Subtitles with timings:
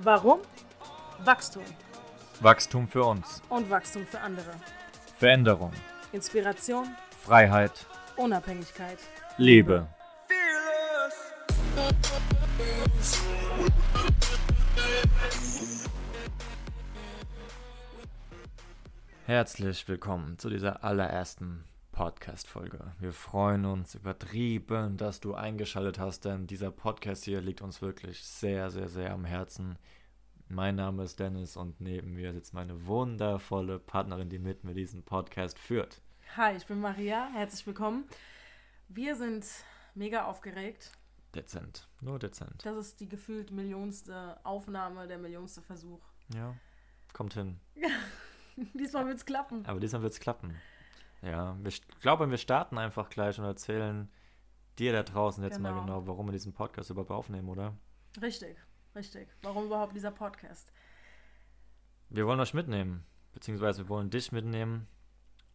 [0.00, 0.38] Warum?
[1.24, 1.64] Wachstum.
[2.38, 3.42] Wachstum für uns.
[3.48, 4.52] Und Wachstum für andere.
[5.16, 5.72] Veränderung.
[6.12, 6.86] Inspiration.
[7.24, 7.84] Freiheit.
[8.16, 8.98] Unabhängigkeit.
[9.38, 9.88] Liebe.
[19.26, 21.64] Herzlich willkommen zu dieser allerersten
[21.98, 22.92] Podcast-Folge.
[23.00, 28.22] Wir freuen uns übertrieben, dass du eingeschaltet hast, denn dieser Podcast hier liegt uns wirklich
[28.22, 29.76] sehr, sehr, sehr am Herzen.
[30.48, 35.02] Mein Name ist Dennis und neben mir sitzt meine wundervolle Partnerin, die mit mir diesen
[35.02, 36.00] Podcast führt.
[36.36, 37.30] Hi, ich bin Maria.
[37.32, 38.04] Herzlich willkommen.
[38.86, 39.44] Wir sind
[39.96, 40.92] mega aufgeregt.
[41.34, 42.64] Dezent, nur dezent.
[42.64, 46.04] Das ist die gefühlt millionste Aufnahme, der millionste Versuch.
[46.32, 46.54] Ja,
[47.12, 47.58] kommt hin.
[48.74, 49.66] diesmal wird es klappen.
[49.66, 50.54] Aber diesmal wird es klappen.
[51.22, 54.08] Ja, ich glaube, wir starten einfach gleich und erzählen
[54.78, 55.74] dir da draußen jetzt genau.
[55.74, 57.74] mal genau, warum wir diesen Podcast überhaupt aufnehmen, oder?
[58.20, 58.56] Richtig,
[58.94, 59.28] richtig.
[59.42, 60.72] Warum überhaupt dieser Podcast?
[62.10, 64.86] Wir wollen euch mitnehmen, beziehungsweise wir wollen dich mitnehmen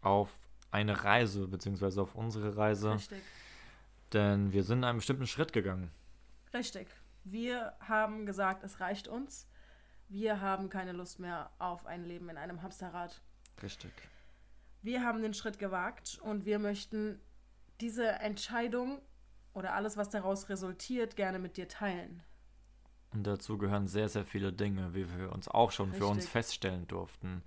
[0.02, 0.30] auf
[0.72, 2.94] eine Reise, beziehungsweise auf unsere Reise.
[2.94, 3.24] Richtig.
[4.12, 5.92] Denn wir sind einen bestimmten Schritt gegangen.
[6.54, 6.88] Richtig.
[7.24, 9.48] Wir haben gesagt, es reicht uns.
[10.10, 13.22] Wir haben keine Lust mehr auf ein Leben in einem Hamsterrad.
[13.62, 13.92] Richtig.
[14.84, 17.20] Wir haben den Schritt gewagt und wir möchten
[17.80, 19.02] diese Entscheidung
[19.54, 22.22] oder alles, was daraus resultiert, gerne mit dir teilen.
[23.14, 26.04] Und dazu gehören sehr, sehr viele Dinge, wie wir uns auch schon Richtig.
[26.04, 27.44] für uns feststellen durften.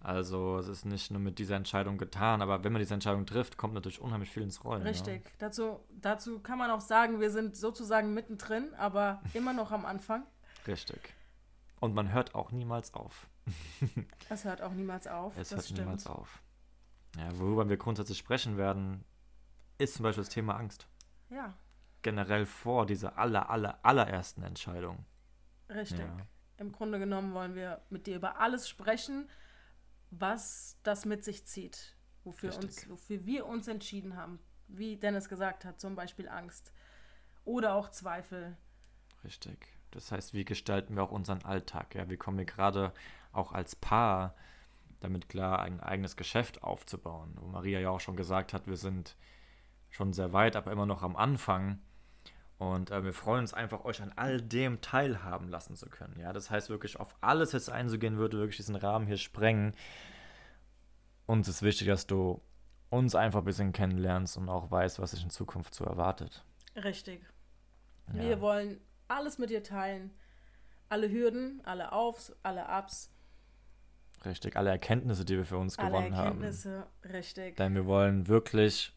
[0.00, 3.56] Also es ist nicht nur mit dieser Entscheidung getan, aber wenn man diese Entscheidung trifft,
[3.56, 4.82] kommt natürlich unheimlich viel ins Rollen.
[4.82, 5.24] Richtig.
[5.24, 5.30] Ja.
[5.38, 10.26] Dazu, dazu kann man auch sagen, wir sind sozusagen mittendrin, aber immer noch am Anfang.
[10.66, 11.14] Richtig.
[11.80, 13.26] Und man hört auch niemals auf.
[14.28, 15.34] es hört auch niemals auf.
[15.38, 15.80] Es hört stimmt.
[15.80, 16.42] niemals auf.
[17.16, 19.04] Ja, worüber wir grundsätzlich sprechen werden,
[19.78, 20.88] ist zum Beispiel das Thema Angst.
[21.30, 21.56] Ja.
[22.02, 25.04] Generell vor dieser aller, aller, allerersten Entscheidung.
[25.68, 26.00] Richtig.
[26.00, 26.16] Ja.
[26.58, 29.28] Im Grunde genommen wollen wir mit dir über alles sprechen,
[30.10, 31.96] was das mit sich zieht.
[32.22, 34.38] Wofür, uns, wofür wir uns entschieden haben.
[34.68, 36.72] Wie Dennis gesagt hat, zum Beispiel Angst.
[37.44, 38.56] Oder auch Zweifel.
[39.24, 39.66] Richtig.
[39.90, 41.94] Das heißt, wie gestalten wir auch unseren Alltag?
[41.94, 42.92] Ja, wie kommen wir gerade
[43.32, 44.34] auch als Paar
[45.04, 47.34] damit klar, ein eigenes Geschäft aufzubauen.
[47.36, 49.16] Wo Maria ja auch schon gesagt hat, wir sind
[49.90, 51.78] schon sehr weit, aber immer noch am Anfang.
[52.58, 56.18] Und äh, wir freuen uns einfach, euch an all dem teilhaben lassen zu können.
[56.18, 59.74] Ja, das heißt wirklich auf alles jetzt einzugehen, würde wirklich diesen Rahmen hier sprengen.
[61.26, 62.42] Uns ist wichtig, dass du
[62.90, 66.44] uns einfach ein bisschen kennenlernst und auch weißt, was sich in Zukunft so erwartet.
[66.76, 67.22] Richtig.
[68.12, 68.22] Ja.
[68.22, 70.12] Wir wollen alles mit dir teilen.
[70.88, 73.13] Alle Hürden, alle Aufs, alle Ups
[74.24, 76.38] Richtig, alle Erkenntnisse, die wir für uns alle gewonnen haben.
[76.38, 77.56] Alle Erkenntnisse, richtig.
[77.56, 78.92] Denn wir wollen wirklich,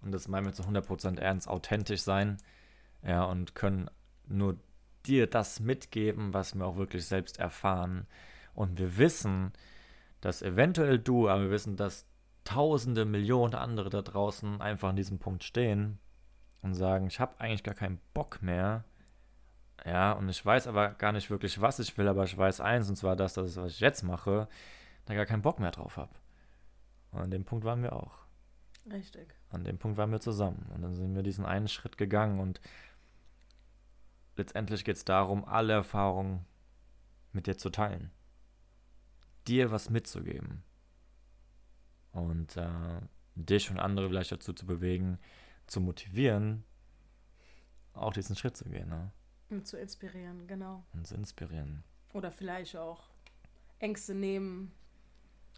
[0.00, 2.38] und das meinen wir zu 100% ernst, authentisch sein.
[3.04, 3.90] Ja, und können
[4.26, 4.56] nur
[5.06, 8.06] dir das mitgeben, was wir auch wirklich selbst erfahren.
[8.54, 9.52] Und wir wissen,
[10.20, 12.06] dass eventuell du, aber wir wissen, dass
[12.44, 15.98] tausende, Millionen andere da draußen einfach an diesem Punkt stehen
[16.62, 18.84] und sagen, ich habe eigentlich gar keinen Bock mehr.
[19.84, 22.88] Ja, und ich weiß aber gar nicht wirklich, was ich will, aber ich weiß eins,
[22.88, 24.48] und zwar das, das was ich jetzt mache,
[25.06, 26.14] da gar keinen Bock mehr drauf habe.
[27.10, 28.18] Und an dem Punkt waren wir auch.
[28.90, 29.34] Richtig.
[29.50, 30.66] An dem Punkt waren wir zusammen.
[30.74, 32.40] Und dann sind wir diesen einen Schritt gegangen.
[32.40, 32.60] Und
[34.36, 36.44] letztendlich geht es darum, alle Erfahrungen
[37.32, 38.10] mit dir zu teilen.
[39.46, 40.62] Dir was mitzugeben.
[42.12, 43.00] Und äh,
[43.34, 45.18] dich und andere vielleicht dazu zu bewegen,
[45.66, 46.64] zu motivieren,
[47.94, 48.88] auch diesen Schritt zu gehen.
[48.88, 49.10] Ne?
[49.52, 50.84] Und zu inspirieren, genau.
[50.94, 51.84] Und zu inspirieren.
[52.12, 53.02] Oder vielleicht auch
[53.78, 54.72] Ängste nehmen,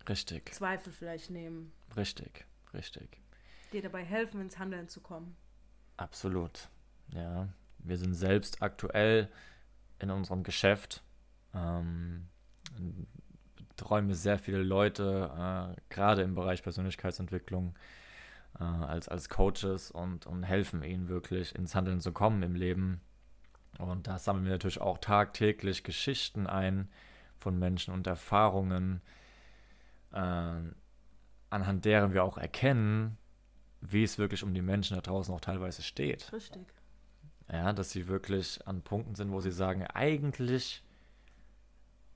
[0.09, 0.53] Richtig.
[0.53, 1.73] Zweifel vielleicht nehmen.
[1.97, 2.45] Richtig,
[2.75, 3.23] richtig.
[3.73, 5.37] Dir dabei helfen, ins Handeln zu kommen.
[5.97, 6.69] Absolut.
[7.09, 9.31] Ja, wir sind selbst aktuell
[9.99, 11.03] in unserem Geschäft.
[11.55, 12.29] Ähm,
[13.69, 17.75] betreuen sehr viele Leute, äh, gerade im Bereich Persönlichkeitsentwicklung,
[18.59, 23.01] äh, als, als Coaches und, und helfen ihnen wirklich ins Handeln zu kommen im Leben.
[23.79, 26.89] Und da sammeln wir natürlich auch tagtäglich Geschichten ein
[27.39, 29.03] von Menschen und Erfahrungen,
[30.13, 30.61] äh,
[31.51, 33.19] anhand deren wir auch erkennen,
[33.81, 36.33] wie es wirklich um die Menschen da draußen auch teilweise steht.
[36.33, 36.67] Richtig.
[37.53, 40.83] Ja, dass sie wirklich an Punkten sind, wo sie sagen, eigentlich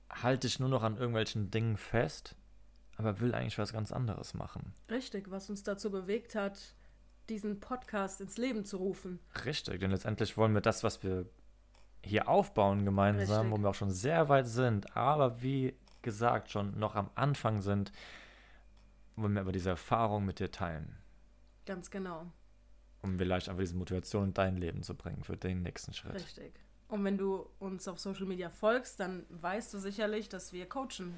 [0.09, 2.35] halte ich nur noch an irgendwelchen Dingen fest,
[2.97, 4.73] aber will eigentlich was ganz anderes machen.
[4.89, 6.73] Richtig, was uns dazu bewegt hat,
[7.29, 9.19] diesen Podcast ins Leben zu rufen.
[9.45, 11.27] Richtig, denn letztendlich wollen wir das, was wir
[12.03, 13.51] hier aufbauen gemeinsam, Richtig.
[13.51, 17.91] wo wir auch schon sehr weit sind, aber wie gesagt, schon noch am Anfang sind,
[19.15, 20.95] wollen wir aber diese Erfahrung mit dir teilen.
[21.65, 22.25] Ganz genau.
[23.01, 26.15] Um vielleicht einfach diese Motivation in dein Leben zu bringen für den nächsten Schritt.
[26.15, 26.53] Richtig.
[26.87, 31.13] Und wenn du uns auf Social Media folgst, dann weißt du sicherlich, dass wir coachen.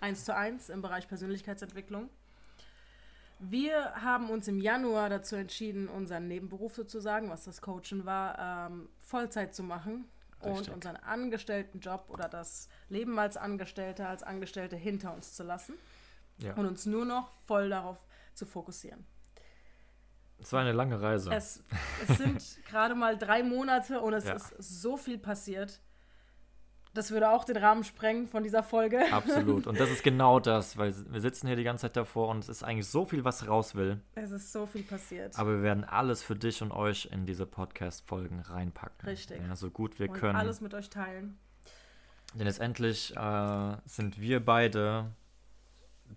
[0.00, 2.08] Eins zu eins im Bereich Persönlichkeitsentwicklung.
[3.42, 8.90] Wir haben uns im Januar dazu entschieden, unseren Nebenberuf sozusagen, was das Coachen war, ähm,
[8.98, 10.04] Vollzeit zu machen
[10.44, 10.68] Richtig.
[10.68, 15.74] und unseren Angestelltenjob oder das Leben als Angestellter, als Angestellte hinter uns zu lassen
[16.36, 16.52] ja.
[16.54, 17.98] und uns nur noch voll darauf
[18.34, 19.06] zu fokussieren.
[20.38, 21.30] Es war eine lange Reise.
[21.32, 21.62] Es,
[22.08, 24.34] es sind gerade mal drei Monate und es ja.
[24.34, 25.80] ist so viel passiert.
[26.92, 29.00] Das würde auch den Rahmen sprengen von dieser Folge.
[29.12, 29.66] Absolut.
[29.68, 32.48] Und das ist genau das, weil wir sitzen hier die ganze Zeit davor und es
[32.48, 34.00] ist eigentlich so viel, was raus will.
[34.16, 35.38] Es ist so viel passiert.
[35.38, 39.08] Aber wir werden alles für dich und euch in diese Podcast-Folgen reinpacken.
[39.08, 39.40] Richtig.
[39.40, 40.36] Ja, so gut wir und können.
[40.36, 41.38] alles mit euch teilen.
[42.34, 45.12] Denn letztendlich äh, sind wir beide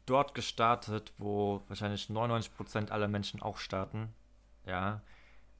[0.06, 4.14] dort gestartet, wo wahrscheinlich 99% aller Menschen auch starten.
[4.66, 5.02] Ja.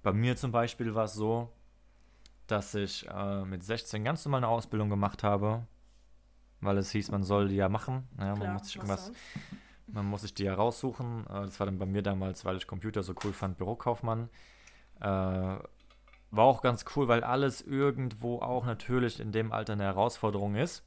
[0.02, 1.52] Bei mir zum Beispiel war es so,
[2.48, 5.66] dass ich äh, mit 16 ganz normal eine Ausbildung gemacht habe,
[6.62, 8.08] weil es hieß, man soll die ja machen.
[8.18, 9.12] Ja, Klar, man muss sich irgendwas,
[9.88, 11.26] man muss sich die ja raussuchen.
[11.28, 14.30] Äh, das war dann bei mir damals, weil ich Computer so cool fand, Bürokaufmann.
[15.00, 15.06] Äh,
[16.36, 20.84] war auch ganz cool, weil alles irgendwo auch natürlich in dem Alter eine Herausforderung ist.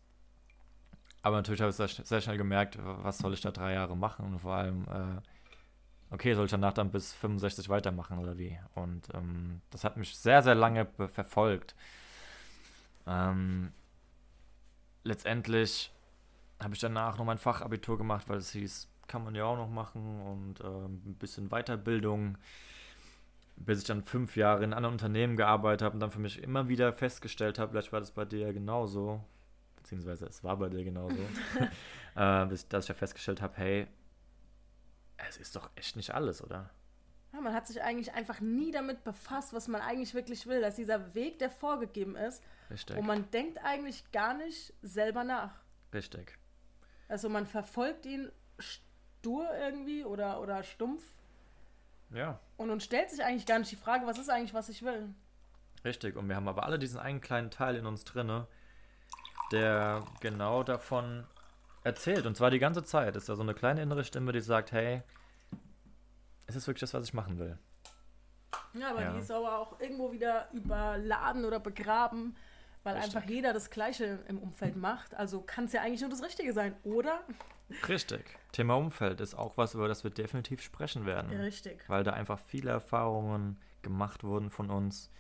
[1.23, 4.27] Aber natürlich habe ich sehr, sehr schnell gemerkt, was soll ich da drei Jahre machen
[4.27, 5.21] und vor allem äh,
[6.17, 8.59] okay, soll ich danach dann bis 65 weitermachen oder wie?
[8.75, 11.75] Und ähm, das hat mich sehr, sehr lange verfolgt.
[13.07, 13.71] Ähm,
[15.05, 15.93] letztendlich
[16.59, 19.69] habe ich danach noch mein Fachabitur gemacht, weil es hieß, kann man ja auch noch
[19.69, 22.39] machen und ähm, ein bisschen Weiterbildung,
[23.57, 26.69] bis ich dann fünf Jahre in anderen Unternehmen gearbeitet habe und dann für mich immer
[26.69, 29.23] wieder festgestellt habe, vielleicht war das bei dir ja genauso,
[29.77, 31.21] beziehungsweise es war bei dir genauso,
[32.17, 33.87] äh, bis, dass ich ja festgestellt habe, hey,
[35.29, 36.71] es ist doch echt nicht alles, oder?
[37.33, 40.61] Ja, man hat sich eigentlich einfach nie damit befasst, was man eigentlich wirklich will.
[40.61, 42.97] Dass dieser Weg, der vorgegeben ist, Richtig.
[42.97, 45.53] und man denkt eigentlich gar nicht selber nach.
[45.93, 46.39] Richtig.
[47.09, 51.03] Also man verfolgt ihn stur irgendwie oder, oder stumpf.
[52.11, 52.41] Ja.
[52.57, 55.15] Und uns stellt sich eigentlich gar nicht die Frage, was ist eigentlich, was ich will.
[55.85, 56.17] Richtig.
[56.17, 58.47] Und wir haben aber alle diesen einen kleinen Teil in uns drinne,
[59.53, 61.27] der genau davon
[61.87, 62.27] erzählt.
[62.27, 63.17] Und zwar die ganze Zeit.
[63.17, 65.03] Ist da so eine kleine innere Stimme, die sagt, hey,
[66.47, 67.59] es ist wirklich das, was ich machen will.
[68.75, 69.13] Ja, aber ja.
[69.13, 72.37] die ist aber auch irgendwo wieder überladen oder begraben,
[72.83, 73.17] weil Richtig.
[73.17, 75.15] einfach jeder das Gleiche im Umfeld macht.
[75.15, 77.21] Also kann es ja eigentlich nur das Richtige sein, oder?
[77.89, 78.25] Richtig.
[78.53, 81.31] Thema Umfeld ist auch was, über das wir definitiv sprechen werden.
[81.41, 81.89] richtig.
[81.89, 85.11] Weil da einfach viele Erfahrungen gemacht wurden von uns.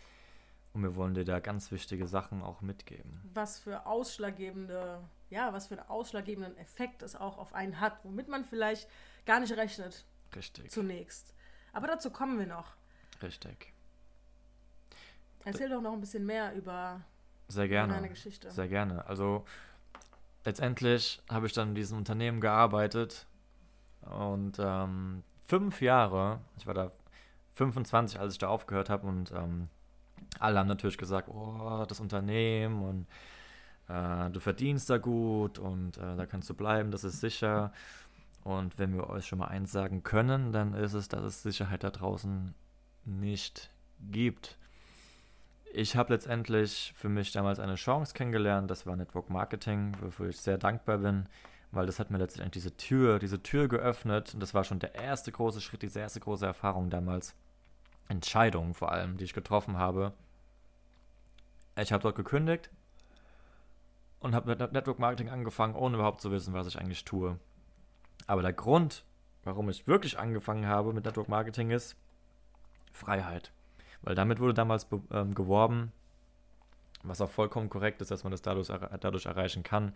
[0.72, 3.22] Und wir wollen dir da ganz wichtige Sachen auch mitgeben.
[3.32, 8.28] Was für ausschlaggebende ja, was für einen ausschlaggebenden Effekt es auch auf einen hat, womit
[8.28, 8.88] man vielleicht
[9.24, 10.04] gar nicht rechnet.
[10.34, 10.70] Richtig.
[10.70, 11.34] Zunächst.
[11.72, 12.74] Aber dazu kommen wir noch.
[13.22, 13.72] Richtig.
[15.44, 17.02] Erzähl doch noch ein bisschen mehr über
[17.48, 18.50] sehr gerne, deine Geschichte.
[18.50, 19.06] Sehr gerne.
[19.06, 19.44] Also
[20.44, 23.26] letztendlich habe ich dann in diesem Unternehmen gearbeitet
[24.02, 26.92] und ähm, fünf Jahre, ich war da
[27.54, 29.68] 25, als ich da aufgehört habe und ähm,
[30.38, 33.06] alle haben natürlich gesagt, oh, das Unternehmen und
[33.88, 37.72] äh, du verdienst da gut und äh, da kannst du bleiben, das ist sicher.
[38.44, 41.82] Und wenn wir euch schon mal eins sagen können, dann ist es, dass es Sicherheit
[41.82, 42.54] da draußen
[43.04, 43.70] nicht
[44.10, 44.56] gibt.
[45.72, 50.38] Ich habe letztendlich für mich damals eine Chance kennengelernt, das war Network Marketing, wofür ich
[50.40, 51.26] sehr dankbar bin,
[51.72, 54.94] weil das hat mir letztendlich diese Tür, diese Tür geöffnet und das war schon der
[54.94, 57.34] erste große Schritt, diese erste große Erfahrung damals.
[58.08, 60.12] Entscheidung vor allem, die ich getroffen habe.
[61.76, 62.70] Ich habe dort gekündigt,
[64.20, 67.38] und habe mit Network Marketing angefangen, ohne überhaupt zu wissen, was ich eigentlich tue.
[68.26, 69.04] Aber der Grund,
[69.44, 71.96] warum ich wirklich angefangen habe mit Network Marketing, ist
[72.92, 73.52] Freiheit.
[74.02, 75.92] Weil damit wurde damals ähm, geworben,
[77.02, 78.68] was auch vollkommen korrekt ist, dass man das dadurch,
[79.00, 79.94] dadurch erreichen kann.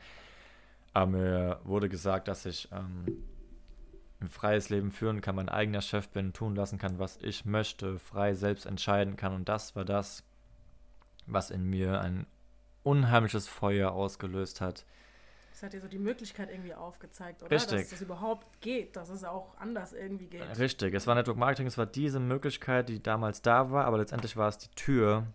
[0.93, 3.07] Aber mir wurde gesagt, dass ich ähm,
[4.21, 7.99] ein freies Leben führen kann, mein eigener Chef bin, tun lassen kann, was ich möchte,
[7.99, 9.35] frei selbst entscheiden kann.
[9.35, 10.25] Und das war das,
[11.27, 12.27] was in mir ein
[12.83, 14.85] unheimliches Feuer ausgelöst hat.
[15.53, 17.51] Das hat dir so die Möglichkeit irgendwie aufgezeigt, oder?
[17.51, 17.81] Richtig.
[17.81, 20.59] Dass das überhaupt geht, dass es auch anders irgendwie geht.
[20.59, 20.95] Richtig.
[20.95, 24.49] Es war Network Marketing, es war diese Möglichkeit, die damals da war, aber letztendlich war
[24.49, 25.27] es die Tür.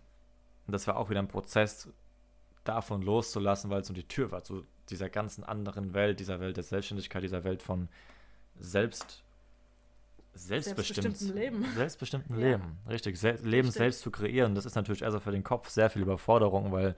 [0.66, 1.88] Und das war auch wieder ein Prozess,
[2.66, 6.56] davon loszulassen, weil es nur die Tür war zu dieser ganzen anderen Welt, dieser Welt
[6.56, 7.88] der Selbstständigkeit, dieser Welt von
[8.58, 9.22] selbst
[10.36, 11.64] selbstbestimmten Leben.
[11.74, 12.46] Selbstbestimmten ja.
[12.46, 13.18] Leben, richtig.
[13.18, 16.72] Se Leben selbst zu kreieren, das ist natürlich also für den Kopf sehr viel Überforderung,
[16.72, 16.94] weil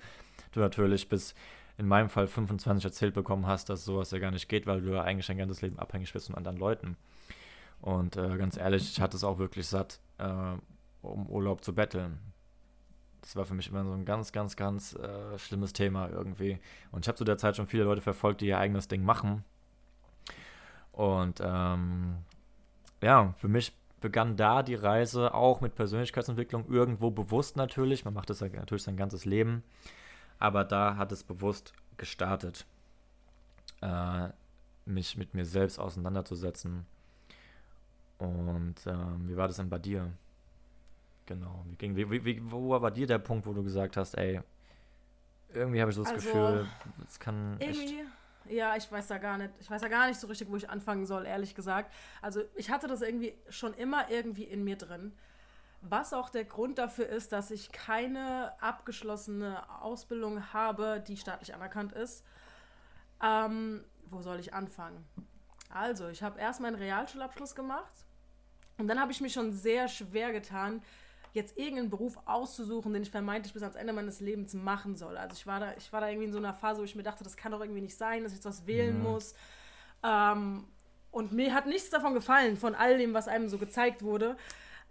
[0.52, 1.34] du natürlich bis
[1.76, 4.92] in meinem Fall 25 erzählt bekommen hast, dass sowas ja gar nicht geht, weil du
[4.92, 6.96] ja eigentlich dein ganzes Leben abhängig bist von anderen Leuten.
[7.80, 10.54] Und äh, ganz ehrlich, ich hatte es auch wirklich satt, äh,
[11.02, 12.18] um Urlaub zu betteln.
[13.20, 16.58] Das war für mich immer so ein ganz, ganz, ganz äh, schlimmes Thema irgendwie.
[16.90, 19.44] Und ich habe zu der Zeit schon viele Leute verfolgt, die ihr eigenes Ding machen.
[20.92, 22.16] Und ähm,
[23.00, 28.04] ja, für mich begann da die Reise auch mit Persönlichkeitsentwicklung irgendwo bewusst natürlich.
[28.04, 29.62] Man macht das ja natürlich sein ganzes Leben.
[30.38, 32.64] Aber da hat es bewusst gestartet,
[33.80, 34.28] äh,
[34.84, 36.86] mich mit mir selbst auseinanderzusetzen.
[38.18, 40.12] Und ähm, wie war das denn bei dir?
[41.26, 41.64] Genau.
[41.68, 44.40] Wie ging, wie, wie, wo war bei dir der Punkt, wo du gesagt hast, ey,
[45.52, 46.66] irgendwie habe ich so das also, Gefühl,
[47.06, 47.94] es kann echt
[48.50, 49.50] ja, ich weiß da gar nicht.
[49.60, 51.92] Ich weiß da gar nicht so richtig, wo ich anfangen soll, ehrlich gesagt.
[52.22, 55.12] Also ich hatte das irgendwie schon immer irgendwie in mir drin.
[55.80, 61.92] Was auch der Grund dafür ist, dass ich keine abgeschlossene Ausbildung habe, die staatlich anerkannt
[61.92, 62.24] ist.
[63.22, 65.06] Ähm, wo soll ich anfangen?
[65.70, 67.92] Also, ich habe erst meinen Realschulabschluss gemacht
[68.78, 70.82] und dann habe ich mich schon sehr schwer getan,
[71.38, 75.16] jetzt irgendeinen Beruf auszusuchen, den ich vermeintlich bis ans Ende meines Lebens machen soll.
[75.16, 77.02] Also ich war da, ich war da irgendwie in so einer Phase, wo ich mir
[77.02, 79.04] dachte, das kann doch irgendwie nicht sein, dass ich jetzt was wählen mhm.
[79.04, 79.34] muss.
[80.02, 80.64] Ähm,
[81.10, 84.36] und mir hat nichts davon gefallen, von all dem, was einem so gezeigt wurde.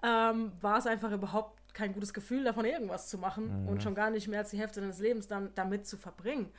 [0.04, 3.70] Ähm, war es einfach überhaupt kein gutes Gefühl, davon irgendwas zu machen mhm.
[3.70, 6.52] und schon gar nicht mehr als die Hälfte deines Lebens dann damit zu verbringen.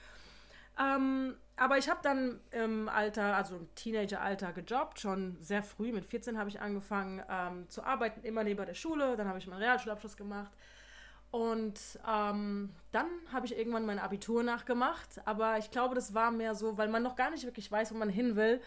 [0.78, 6.04] Ähm, aber ich habe dann im Alter, also im Teenageralter gejobbt, schon sehr früh, mit
[6.04, 9.16] 14 habe ich angefangen ähm, zu arbeiten, immer neben der Schule.
[9.16, 10.52] Dann habe ich meinen Realschulabschluss gemacht.
[11.30, 15.20] Und ähm, dann habe ich irgendwann mein Abitur nachgemacht.
[15.26, 17.96] Aber ich glaube, das war mehr so, weil man noch gar nicht wirklich weiß, wo
[17.96, 18.60] man hin will.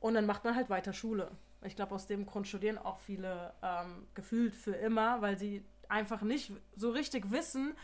[0.00, 1.30] Und dann macht man halt weiter Schule.
[1.64, 6.22] Ich glaube, aus dem Grund studieren auch viele ähm, gefühlt für immer, weil sie einfach
[6.22, 7.74] nicht so richtig wissen,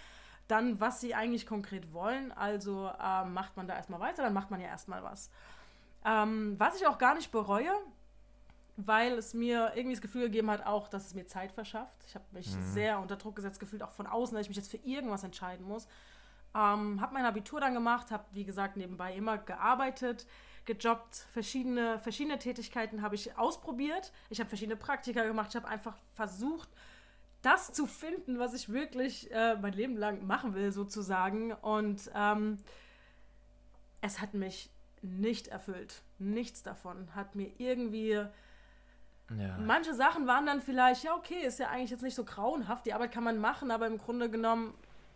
[0.48, 2.32] dann, was sie eigentlich konkret wollen.
[2.32, 5.30] Also ähm, macht man da erstmal weiter, dann macht man ja erstmal was.
[6.04, 7.72] Ähm, was ich auch gar nicht bereue,
[8.76, 12.04] weil es mir irgendwie das Gefühl gegeben hat, auch, dass es mir Zeit verschafft.
[12.06, 12.62] Ich habe mich mhm.
[12.62, 15.66] sehr unter Druck gesetzt gefühlt, auch von außen, dass ich mich jetzt für irgendwas entscheiden
[15.66, 15.86] muss.
[16.54, 20.26] Ähm, habe mein Abitur dann gemacht, habe, wie gesagt, nebenbei immer gearbeitet,
[20.66, 24.12] gejobbt, verschiedene, verschiedene Tätigkeiten habe ich ausprobiert.
[24.30, 26.68] Ich habe verschiedene Praktika gemacht, ich habe einfach versucht,
[27.44, 31.52] das zu finden, was ich wirklich äh, mein Leben lang machen will, sozusagen.
[31.52, 32.58] Und ähm,
[34.00, 34.70] es hat mich
[35.02, 36.02] nicht erfüllt.
[36.18, 38.12] Nichts davon hat mir irgendwie.
[39.38, 39.58] Ja.
[39.58, 42.92] Manche Sachen waren dann vielleicht, ja, okay, ist ja eigentlich jetzt nicht so grauenhaft, die
[42.92, 44.74] Arbeit kann man machen, aber im Grunde genommen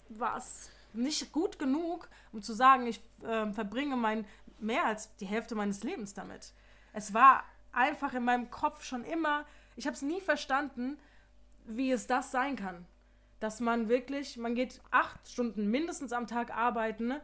[0.08, 4.24] war es nicht gut genug, um zu sagen, ich äh, verbringe mein,
[4.58, 6.52] mehr als die Hälfte meines Lebens damit.
[6.94, 9.44] Es war einfach in meinem Kopf schon immer,
[9.76, 10.98] ich habe es nie verstanden,
[11.76, 12.86] wie es das sein kann.
[13.40, 17.20] Dass man wirklich, man geht acht Stunden mindestens am Tag arbeiten ne?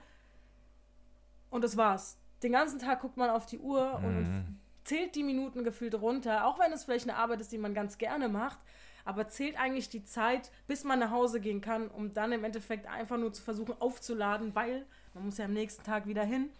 [1.50, 2.18] und das war's.
[2.42, 4.04] Den ganzen Tag guckt man auf die Uhr mhm.
[4.06, 7.74] und zählt die Minuten gefühlt runter, auch wenn es vielleicht eine Arbeit ist, die man
[7.74, 8.58] ganz gerne macht,
[9.04, 12.86] aber zählt eigentlich die Zeit, bis man nach Hause gehen kann, um dann im Endeffekt
[12.86, 16.50] einfach nur zu versuchen aufzuladen, weil man muss ja am nächsten Tag wieder hin.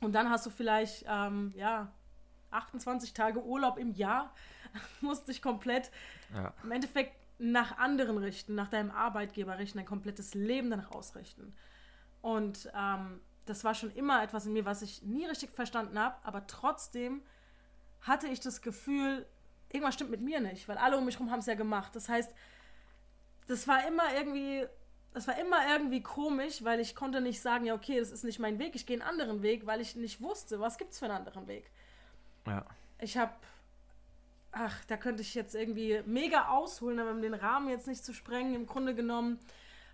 [0.00, 1.90] Und dann hast du vielleicht, ähm, ja,
[2.50, 4.32] 28 Tage Urlaub im Jahr,
[5.00, 5.90] musst dich komplett
[6.34, 6.52] ja.
[6.62, 11.54] im Endeffekt nach anderen richten, nach deinem Arbeitgeber richten, dein komplettes Leben danach ausrichten.
[12.20, 16.16] Und ähm, das war schon immer etwas in mir, was ich nie richtig verstanden habe,
[16.22, 17.22] aber trotzdem
[18.02, 19.26] hatte ich das Gefühl,
[19.70, 21.94] irgendwas stimmt mit mir nicht, weil alle um mich herum haben es ja gemacht.
[21.96, 22.34] Das heißt,
[23.46, 24.66] das war immer irgendwie,
[25.12, 28.38] das war immer irgendwie komisch, weil ich konnte nicht sagen, ja okay, das ist nicht
[28.38, 31.06] mein Weg, ich gehe einen anderen Weg, weil ich nicht wusste, was gibt es für
[31.06, 31.70] einen anderen Weg.
[32.46, 32.64] Ja.
[32.98, 33.32] Ich habe
[34.52, 38.12] ach, da könnte ich jetzt irgendwie mega ausholen, aber um den Rahmen jetzt nicht zu
[38.12, 39.38] sprengen, im Grunde genommen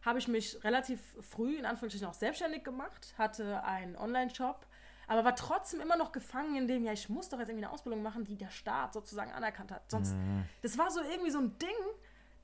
[0.03, 4.67] habe ich mich relativ früh in Anführungsstrichen auch selbstständig gemacht, hatte einen Online-Shop,
[5.09, 7.73] aber war trotzdem immer noch gefangen in dem, ja, ich muss doch jetzt irgendwie eine
[7.73, 9.91] Ausbildung machen, die der Staat sozusagen anerkannt hat.
[9.91, 10.45] Sonst, mhm.
[10.63, 11.69] das war so irgendwie so ein Ding,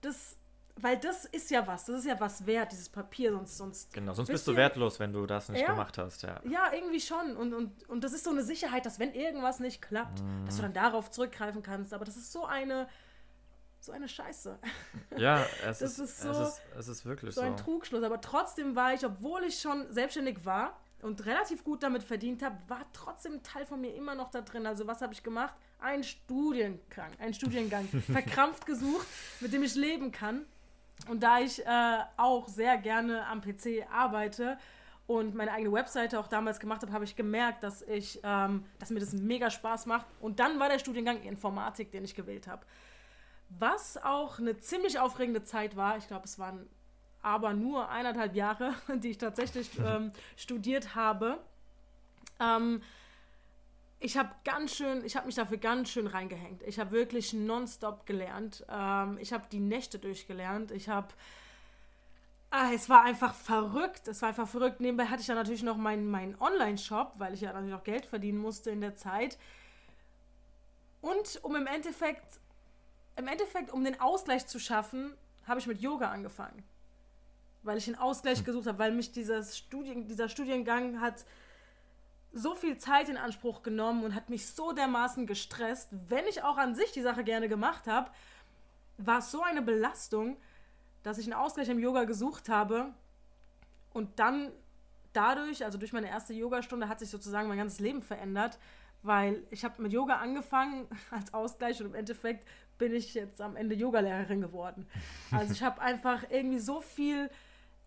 [0.01, 0.37] das
[0.83, 3.57] weil das ist ja was, das ist ja was wert, dieses Papier, sonst.
[3.57, 6.41] sonst genau, sonst bist du wertlos, wenn du das nicht ja, gemacht hast, ja.
[6.45, 7.37] Ja, irgendwie schon.
[7.37, 10.45] Und, und, und das ist so eine Sicherheit, dass wenn irgendwas nicht klappt, mm.
[10.45, 11.95] dass du dann darauf zurückgreifen kannst.
[11.95, 12.89] Aber das ist so eine.
[13.79, 14.59] So eine Scheiße.
[15.17, 17.41] Ja, es, ist, ist so, es, ist, es ist wirklich so.
[17.41, 18.05] So ein Trugschluss.
[18.05, 22.57] Aber trotzdem war ich, obwohl ich schon selbstständig war und relativ gut damit verdient habe,
[22.69, 24.67] war trotzdem ein Teil von mir immer noch da drin.
[24.67, 25.55] Also, was habe ich gemacht?
[25.81, 29.07] Ein Studiengang, ein Studiengang verkrampft gesucht,
[29.41, 30.47] mit dem ich leben kann.
[31.09, 34.57] Und da ich äh, auch sehr gerne am PC arbeite
[35.07, 38.91] und meine eigene Webseite auch damals gemacht habe, habe ich gemerkt, dass, ich, ähm, dass
[38.91, 40.07] mir das mega Spaß macht.
[40.21, 42.65] Und dann war der Studiengang Informatik, den ich gewählt habe.
[43.49, 45.97] Was auch eine ziemlich aufregende Zeit war.
[45.99, 46.69] Ich glaube, es waren
[47.21, 51.39] aber nur eineinhalb Jahre, die ich tatsächlich ähm, studiert habe.
[52.41, 52.81] Ähm,
[54.03, 56.63] ich habe ganz schön, ich habe mich dafür ganz schön reingehängt.
[56.65, 58.65] Ich habe wirklich nonstop gelernt.
[58.69, 60.73] Ähm, ich habe die Nächte durchgelernt.
[60.73, 61.09] Ich habe
[62.55, 64.09] Ah, es war einfach verrückt.
[64.09, 64.79] Es war einfach verrückt.
[64.79, 68.05] Nebenbei hatte ich ja natürlich noch meinen, meinen Online-Shop, weil ich ja natürlich auch Geld
[68.05, 69.39] verdienen musste in der Zeit.
[71.01, 72.41] Und um im Endeffekt,
[73.17, 75.15] im Endeffekt, um den Ausgleich zu schaffen,
[75.47, 76.63] habe ich mit Yoga angefangen.
[77.63, 78.45] Weil ich den Ausgleich hm.
[78.45, 81.25] gesucht habe, weil mich dieses Studien, dieser Studiengang hat
[82.33, 85.89] so viel Zeit in Anspruch genommen und hat mich so dermaßen gestresst.
[86.09, 88.11] Wenn ich auch an sich die Sache gerne gemacht habe,
[88.99, 90.37] war es so eine Belastung,
[91.03, 92.93] dass ich einen Ausgleich im Yoga gesucht habe
[93.93, 94.51] und dann
[95.13, 98.59] dadurch, also durch meine erste Yogastunde, hat sich sozusagen mein ganzes Leben verändert,
[99.03, 102.47] weil ich habe mit Yoga angefangen als Ausgleich und im Endeffekt
[102.79, 104.87] bin ich jetzt am Ende Yogalehrerin geworden.
[105.31, 107.31] Also ich habe einfach irgendwie so viel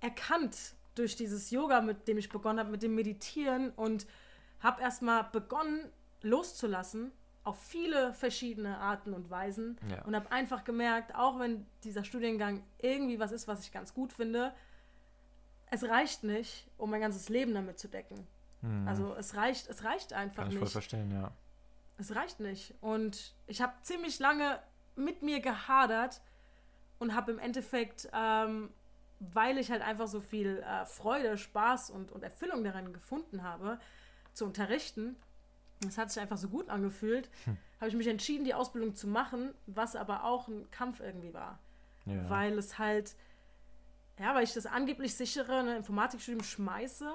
[0.01, 4.05] erkannt durch dieses Yoga, mit dem ich begonnen habe, mit dem Meditieren und
[4.65, 5.91] habe erstmal begonnen
[6.21, 7.11] loszulassen
[7.43, 10.03] auf viele verschiedene Arten und Weisen ja.
[10.05, 14.11] und habe einfach gemerkt, auch wenn dieser Studiengang irgendwie was ist, was ich ganz gut
[14.11, 14.51] finde,
[15.69, 18.25] es reicht nicht, um mein ganzes Leben damit zu decken.
[18.61, 18.87] Mhm.
[18.87, 20.59] Also es reicht, es reicht einfach Kann ich nicht.
[20.59, 21.31] Voll verstehen, ja.
[21.99, 22.73] Es reicht nicht.
[22.81, 24.59] Und ich habe ziemlich lange
[24.95, 26.21] mit mir gehadert
[26.97, 28.71] und habe im Endeffekt, ähm,
[29.19, 33.79] weil ich halt einfach so viel äh, Freude, Spaß und, und Erfüllung daran gefunden habe,
[34.35, 35.15] zu unterrichten,
[35.81, 37.57] das hat sich einfach so gut angefühlt, hm.
[37.79, 41.59] habe ich mich entschieden, die Ausbildung zu machen, was aber auch ein Kampf irgendwie war.
[42.05, 42.29] Ja.
[42.29, 43.15] Weil es halt,
[44.19, 47.11] ja, weil ich das angeblich sichere ne, Informatikstudium schmeiße,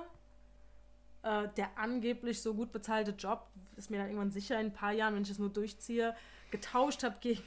[1.22, 3.46] äh, der angeblich so gut bezahlte Job
[3.76, 6.14] ist mir dann irgendwann sicher in ein paar Jahren, wenn ich das nur durchziehe,
[6.50, 7.42] getauscht habe gegen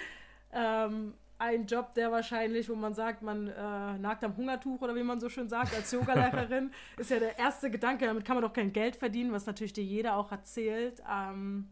[0.52, 5.02] ähm, einen Job, der wahrscheinlich, wo man sagt, man äh, nagt am Hungertuch oder wie
[5.02, 8.52] man so schön sagt, als Yogalehrerin, ist ja der erste Gedanke, damit kann man doch
[8.52, 11.02] kein Geld verdienen, was natürlich dir jeder auch erzählt.
[11.10, 11.68] Ähm,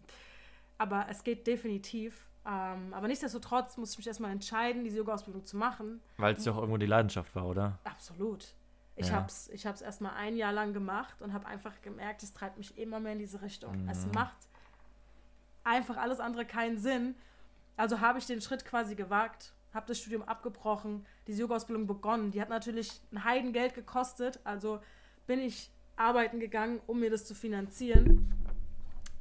[0.78, 2.26] aber es geht definitiv.
[2.46, 6.00] Ähm, aber nichtsdestotrotz muss ich mich erstmal entscheiden, diese Yoga-Ausbildung zu machen.
[6.18, 7.78] Weil es ja auch irgendwo die Leidenschaft war, oder?
[7.82, 8.54] Absolut.
[8.94, 9.14] Ich ja.
[9.14, 12.56] habe es ich hab's erstmal ein Jahr lang gemacht und habe einfach gemerkt, es treibt
[12.56, 13.82] mich immer mehr in diese Richtung.
[13.82, 13.88] Mhm.
[13.88, 14.37] Es macht
[15.64, 17.16] einfach alles andere keinen Sinn.
[17.76, 22.32] Also habe ich den Schritt quasi gewagt habe das Studium abgebrochen, diese Yoga-Ausbildung begonnen.
[22.32, 24.80] Die hat natürlich ein Heidengeld gekostet, also
[25.26, 28.32] bin ich arbeiten gegangen, um mir das zu finanzieren.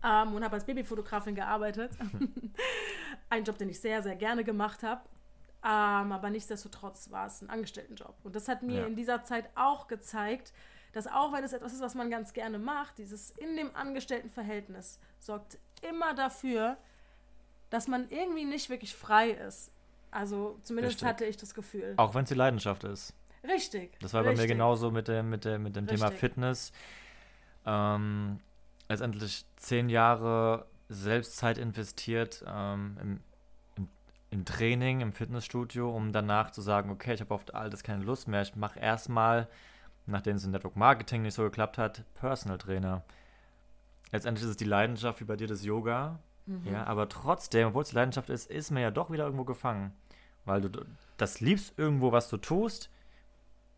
[0.03, 1.91] Ähm, und habe als Babyfotografin gearbeitet.
[3.29, 5.01] ein Job, den ich sehr, sehr gerne gemacht habe.
[5.63, 8.15] Ähm, aber nichtsdestotrotz war es ein Angestelltenjob.
[8.23, 8.85] Und das hat mir ja.
[8.85, 10.53] in dieser Zeit auch gezeigt,
[10.93, 14.99] dass auch wenn es etwas ist, was man ganz gerne macht, dieses in dem Angestelltenverhältnis
[15.19, 16.77] sorgt immer dafür,
[17.69, 19.71] dass man irgendwie nicht wirklich frei ist.
[20.15, 21.07] Also zumindest Richtig.
[21.09, 21.93] hatte ich das Gefühl.
[21.97, 23.13] Auch wenn es die Leidenschaft ist.
[23.43, 23.99] Richtig.
[23.99, 24.37] Das war Richtig.
[24.37, 26.71] bei mir genauso mit dem, mit dem, mit dem Thema Fitness.
[27.65, 28.39] Ähm,
[28.87, 33.19] letztendlich zehn Jahre Selbstzeit investiert ähm, im,
[33.75, 33.89] im,
[34.29, 38.03] im, Training, im Fitnessstudio, um danach zu sagen, okay, ich habe auf all das keine
[38.03, 38.41] Lust mehr.
[38.41, 39.49] Ich mache erstmal,
[40.05, 43.03] nachdem es in Network Marketing nicht so geklappt hat, Personal Trainer.
[44.13, 46.19] Letztendlich ist es die Leidenschaft wie bei dir das Yoga.
[46.45, 46.71] Mhm.
[46.71, 49.91] Ja, aber trotzdem, obwohl es Leidenschaft ist, ist man ja doch wieder irgendwo gefangen.
[50.45, 50.69] Weil du
[51.17, 52.89] das liebst irgendwo, was du tust,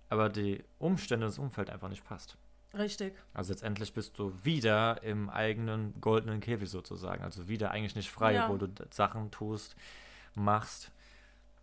[0.10, 2.38] aber die Umstände und das Umfeld einfach nicht passt.
[2.74, 3.14] Richtig.
[3.34, 7.24] Also letztendlich bist du wieder im eigenen goldenen Käfig sozusagen.
[7.24, 8.50] Also wieder eigentlich nicht frei, ja.
[8.50, 9.76] wo du Sachen tust,
[10.36, 10.92] machst,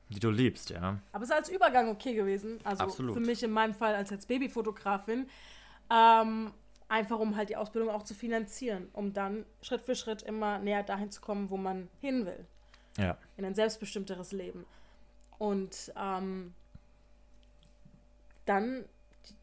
[0.09, 0.99] die du liebst, ja.
[1.13, 2.59] Aber es ist als Übergang okay gewesen.
[2.65, 3.15] Also Absolut.
[3.15, 5.29] für mich in meinem Fall als jetzt Babyfotografin.
[5.91, 6.53] Ähm,
[6.89, 10.83] einfach um halt die Ausbildung auch zu finanzieren, um dann Schritt für Schritt immer näher
[10.83, 12.47] dahin zu kommen, wo man hin will.
[12.97, 13.17] Ja.
[13.37, 14.65] In ein selbstbestimmteres Leben.
[15.39, 16.55] Und ähm,
[18.47, 18.85] dann,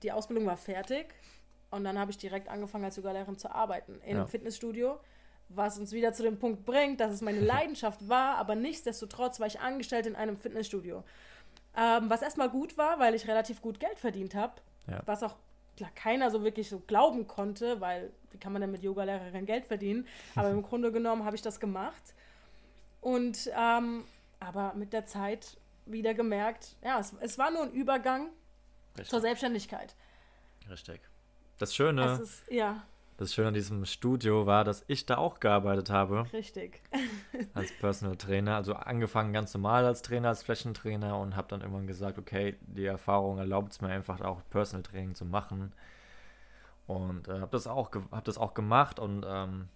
[0.04, 1.14] die Ausbildung war fertig
[1.70, 4.18] und dann habe ich direkt angefangen als Yogalehrerin zu arbeiten in ja.
[4.20, 5.00] einem Fitnessstudio,
[5.50, 9.48] was uns wieder zu dem Punkt bringt, dass es meine Leidenschaft war, aber nichtsdestotrotz war
[9.48, 11.04] ich angestellt in einem Fitnessstudio.
[11.76, 14.54] Ähm, was erstmal gut war, weil ich relativ gut Geld verdient habe,
[14.88, 15.02] ja.
[15.06, 15.36] was auch
[15.78, 19.66] klar, keiner so wirklich so glauben konnte, weil wie kann man denn mit Yogalehrerin Geld
[19.66, 20.06] verdienen?
[20.36, 22.14] Aber im Grunde genommen habe ich das gemacht.
[23.00, 24.04] Und ähm,
[24.40, 28.30] aber mit der Zeit wieder gemerkt, ja, es, es war nur ein Übergang
[28.92, 29.10] Richtig.
[29.10, 29.96] zur Selbstständigkeit.
[30.70, 31.02] Richtig.
[31.58, 32.84] Das Schöne, ist, ja.
[33.18, 36.26] das Schöne an diesem Studio war, dass ich da auch gearbeitet habe.
[36.34, 36.82] Richtig.
[37.54, 38.56] als Personal Trainer.
[38.56, 42.86] Also angefangen ganz normal als Trainer, als Flächentrainer und habe dann irgendwann gesagt, okay, die
[42.86, 45.74] Erfahrung erlaubt es mir einfach auch Personal Training zu machen.
[46.88, 49.68] Und äh, habe das, auch hab das auch gemacht und ähm,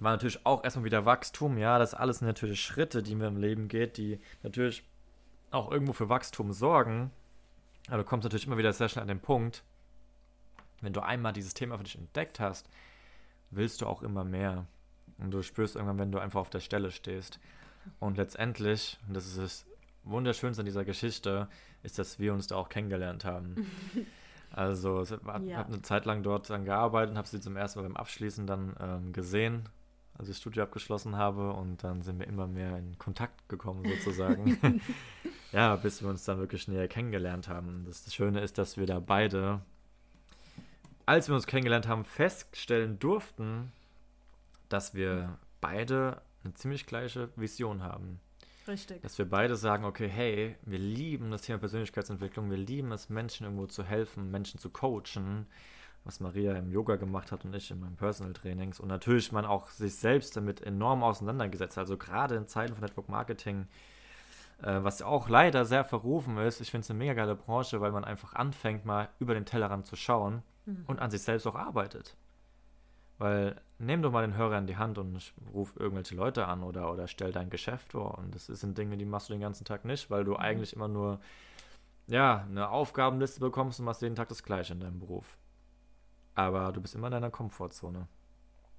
[0.00, 1.56] war natürlich auch erstmal wieder Wachstum.
[1.58, 4.84] Ja, das alles sind natürlich Schritte, die mir im Leben geht, die natürlich
[5.52, 7.10] auch irgendwo für Wachstum sorgen.
[7.88, 9.64] Aber du kommst natürlich immer wieder sehr schnell an den Punkt,
[10.80, 12.68] wenn du einmal dieses Thema für dich entdeckt hast,
[13.50, 14.66] willst du auch immer mehr.
[15.18, 17.38] Und du spürst irgendwann, wenn du einfach auf der Stelle stehst.
[18.00, 19.66] Und letztendlich, und das ist
[20.04, 21.48] Wunderschönste an dieser Geschichte
[21.82, 23.70] ist, dass wir uns da auch kennengelernt haben.
[24.50, 25.64] also ich habe ja.
[25.64, 28.74] eine Zeit lang dort dann gearbeitet und habe sie zum ersten Mal beim Abschließen dann
[28.80, 29.68] ähm, gesehen,
[30.28, 34.58] das Studio abgeschlossen habe und dann sind wir immer mehr in Kontakt gekommen sozusagen.
[35.52, 37.84] ja, bis wir uns dann wirklich näher kennengelernt haben.
[37.86, 39.60] Das, das Schöne ist, dass wir da beide,
[41.06, 43.72] als wir uns kennengelernt haben, feststellen durften,
[44.68, 48.20] dass wir beide eine ziemlich gleiche Vision haben.
[48.68, 49.02] Richtig.
[49.02, 53.44] Dass wir beide sagen, okay, hey, wir lieben das Thema Persönlichkeitsentwicklung, wir lieben es, Menschen
[53.44, 55.46] irgendwo zu helfen, Menschen zu coachen,
[56.04, 58.80] was Maria im Yoga gemacht hat und ich in meinen Personal Trainings.
[58.80, 61.78] Und natürlich man auch sich selbst damit enorm auseinandergesetzt.
[61.78, 63.68] Also gerade in Zeiten von Network Marketing,
[64.62, 66.60] äh, was auch leider sehr verrufen ist.
[66.60, 69.86] Ich finde es eine mega geile Branche, weil man einfach anfängt, mal über den Tellerrand
[69.86, 70.84] zu schauen mhm.
[70.88, 72.16] und an sich selbst auch arbeitet.
[73.18, 76.92] Weil nimm doch mal den Hörer in die Hand und ruf irgendwelche Leute an oder,
[76.92, 78.18] oder stell dein Geschäft vor.
[78.18, 80.38] Und das sind Dinge, die machst du den ganzen Tag nicht, weil du mhm.
[80.38, 81.20] eigentlich immer nur
[82.08, 85.38] ja, eine Aufgabenliste bekommst und machst jeden Tag das Gleiche in deinem Beruf.
[86.34, 88.06] Aber du bist immer in deiner Komfortzone.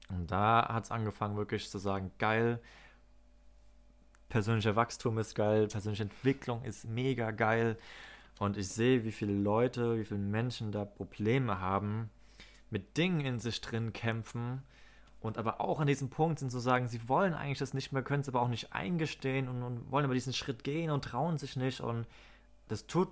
[0.09, 2.59] Und da hat es angefangen, wirklich zu sagen, geil,
[4.29, 7.77] persönlicher Wachstum ist geil, persönliche Entwicklung ist mega geil.
[8.39, 12.09] Und ich sehe, wie viele Leute, wie viele Menschen da Probleme haben,
[12.69, 14.63] mit Dingen in sich drin kämpfen
[15.23, 18.03] und aber auch an diesem Punkt sind zu sagen, sie wollen eigentlich das nicht mehr,
[18.03, 21.37] können es aber auch nicht eingestehen und, und, wollen aber diesen Schritt gehen und trauen
[21.37, 22.07] sich nicht und
[22.67, 23.07] das tut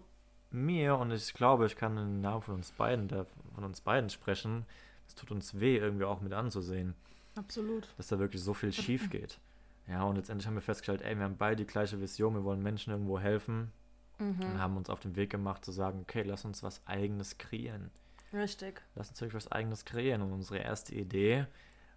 [0.52, 4.10] mir und ich glaube, ich kann im Namen von uns beiden, der, von uns beiden
[4.10, 4.66] sprechen,
[5.06, 6.96] das tut uns weh, irgendwie auch mit anzusehen.
[7.36, 7.88] Absolut.
[7.98, 9.40] Dass da wirklich so viel schief geht.
[9.88, 12.62] Ja, und letztendlich haben wir festgestellt, ey, wir haben beide die gleiche Vision, wir wollen
[12.62, 13.72] Menschen irgendwo helfen
[14.20, 14.40] mhm.
[14.40, 17.92] und haben uns auf den Weg gemacht zu sagen, okay, lass uns was eigenes kreieren.
[18.34, 18.82] Richtig.
[18.96, 20.22] Lass uns wirklich was eigenes kreieren.
[20.22, 21.46] Und unsere erste Idee,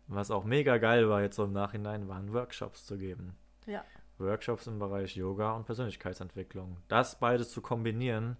[0.08, 3.36] was auch mega geil war jetzt so im Nachhinein, waren Workshops zu geben.
[3.66, 3.84] Ja.
[4.18, 6.76] Workshops im Bereich Yoga und Persönlichkeitsentwicklung.
[6.88, 8.36] Das beides zu kombinieren,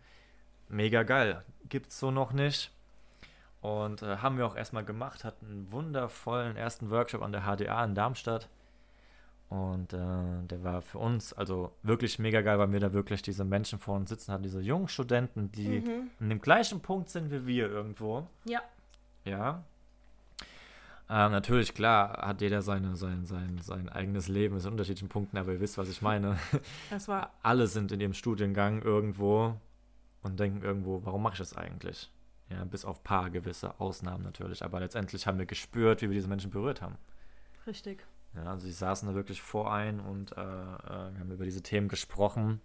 [0.69, 1.45] mega geil.
[1.69, 2.71] Gibt es so noch nicht.
[3.61, 7.85] Und äh, haben wir auch erstmal gemacht, hatten einen wundervollen ersten Workshop an der HDA
[7.85, 8.49] in Darmstadt.
[9.49, 13.45] Und äh, der war für uns also wirklich mega geil, weil wir da wirklich diese
[13.45, 16.11] Menschen vor uns sitzen hatten, diese jungen Studenten, die mhm.
[16.21, 18.27] an dem gleichen Punkt sind wie wir irgendwo.
[18.45, 18.61] Ja.
[19.25, 19.63] Ja.
[21.11, 25.53] Ähm, natürlich, klar, hat jeder seine, sein, sein, sein eigenes Leben mit unterschiedlichen Punkten, aber
[25.53, 26.39] ihr wisst, was ich meine.
[26.91, 29.55] Das war Alle sind in ihrem Studiengang irgendwo
[30.23, 32.11] und denken irgendwo, warum mache ich das eigentlich?
[32.51, 34.65] Ja, bis auf ein paar gewisse Ausnahmen natürlich.
[34.65, 36.97] Aber letztendlich haben wir gespürt, wie wir diese Menschen berührt haben.
[37.67, 38.05] Richtig.
[38.35, 41.89] Ja, also sie saßen da wirklich vor ein und äh, äh, haben über diese Themen
[41.89, 42.61] gesprochen.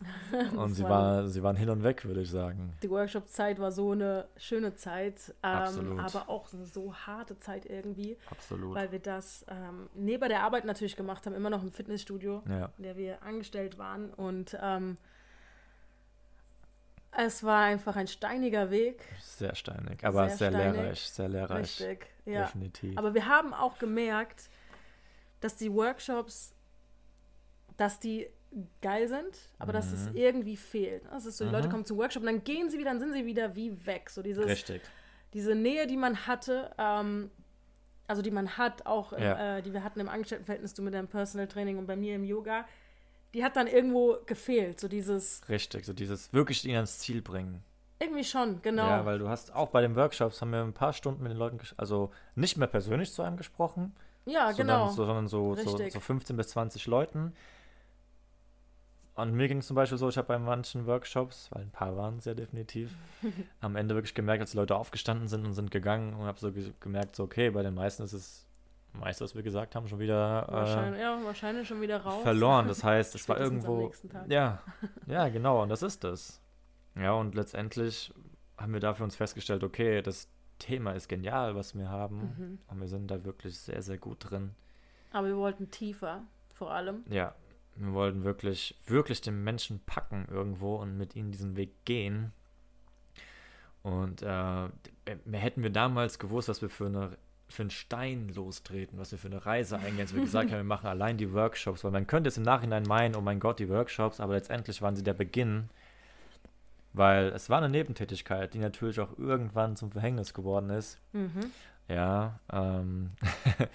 [0.56, 2.72] und sie, war, sie waren hin und weg, würde ich sagen.
[2.82, 8.16] Die Workshop-Zeit war so eine schöne Zeit, ähm, aber auch eine so harte Zeit irgendwie.
[8.30, 8.74] Absolut.
[8.74, 12.70] Weil wir das ähm, neben der Arbeit natürlich gemacht haben, immer noch im Fitnessstudio, ja.
[12.76, 14.12] in der wir angestellt waren.
[14.14, 14.96] Und ähm,
[17.12, 19.02] es war einfach ein steiniger Weg.
[19.20, 21.80] Sehr steinig, aber sehr, sehr lehrreich, sehr lehrreich.
[21.80, 22.42] Richtig, ja.
[22.42, 22.96] Definitiv.
[22.96, 24.48] Aber wir haben auch gemerkt,
[25.40, 26.54] dass die Workshops,
[27.76, 28.28] dass die
[28.80, 29.76] geil sind, aber mhm.
[29.76, 30.16] dass es mhm.
[30.16, 31.04] irgendwie fehlt.
[31.10, 31.56] Das ist so, die mhm.
[31.56, 34.10] Leute kommen zum Workshop und dann gehen sie wieder, dann sind sie wieder wie weg.
[34.10, 34.82] So dieses, Richtig.
[35.34, 37.30] Diese Nähe, die man hatte, ähm,
[38.06, 39.58] also die man hat, auch, ja.
[39.58, 42.24] äh, die wir hatten im Angestelltenverhältnis, du mit deinem Personal Training und bei mir im
[42.24, 42.64] Yoga,
[43.34, 44.80] die hat dann irgendwo gefehlt.
[44.80, 45.42] So dieses.
[45.48, 47.62] Richtig, so dieses wirklich ihn ans Ziel bringen.
[48.00, 48.86] Irgendwie schon, genau.
[48.86, 51.38] Ja, weil du hast auch bei den Workshops haben wir ein paar Stunden mit den
[51.38, 53.92] Leuten, also nicht mehr persönlich zu einem gesprochen,
[54.24, 54.88] ja, sondern, genau.
[54.90, 57.32] So, sondern so, so, so 15 bis 20 Leuten.
[59.18, 61.96] Und mir ging es zum Beispiel so, ich habe bei manchen Workshops, weil ein paar
[61.96, 62.94] waren es ja definitiv,
[63.60, 66.52] am Ende wirklich gemerkt, als die Leute aufgestanden sind und sind gegangen und habe so
[66.52, 68.46] ge gemerkt, so okay, bei den meisten ist es
[68.92, 72.22] meiste, was wir gesagt haben, schon wieder äh, wahrscheinlich, ja, wahrscheinlich schon wieder raus.
[72.22, 72.68] Verloren.
[72.68, 73.90] Das heißt, es war irgendwo.
[74.28, 74.62] Ja,
[75.08, 76.40] ja, genau, und das ist das.
[76.94, 78.14] Ja, und letztendlich
[78.56, 80.28] haben wir dafür uns festgestellt, okay, das
[80.60, 82.18] Thema ist genial, was wir haben.
[82.18, 82.58] Mhm.
[82.68, 84.54] Und wir sind da wirklich sehr, sehr gut drin.
[85.10, 86.22] Aber wir wollten tiefer,
[86.54, 87.02] vor allem.
[87.08, 87.34] Ja,
[87.86, 92.32] wir wollten wirklich, wirklich den Menschen packen irgendwo und mit ihnen diesen Weg gehen.
[93.82, 94.68] Und äh,
[95.32, 97.16] hätten wir damals gewusst, was wir für, eine,
[97.48, 100.64] für einen Stein lostreten, was wir für eine Reise eingehen, als wir gesagt haben, wir
[100.64, 103.68] machen allein die Workshops, weil man könnte es im Nachhinein meinen, oh mein Gott, die
[103.68, 105.70] Workshops, aber letztendlich waren sie der Beginn
[106.92, 110.98] weil es war eine Nebentätigkeit, die natürlich auch irgendwann zum Verhängnis geworden ist.
[111.12, 111.52] Mhm.
[111.88, 113.12] Ja, ähm,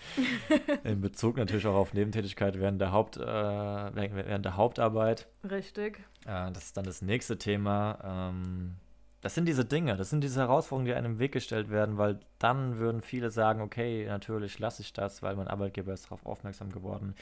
[0.83, 5.27] in Bezug natürlich auch auf Nebentätigkeit während der, Haupt, äh, während der Hauptarbeit.
[5.49, 5.99] Richtig.
[6.27, 7.97] Äh, das ist dann das nächste Thema.
[8.03, 8.75] Ähm,
[9.21, 12.19] das sind diese Dinge, das sind diese Herausforderungen, die einem im Weg gestellt werden, weil
[12.39, 16.71] dann würden viele sagen, okay, natürlich lasse ich das, weil mein Arbeitgeber ist darauf aufmerksam
[16.73, 17.15] geworden.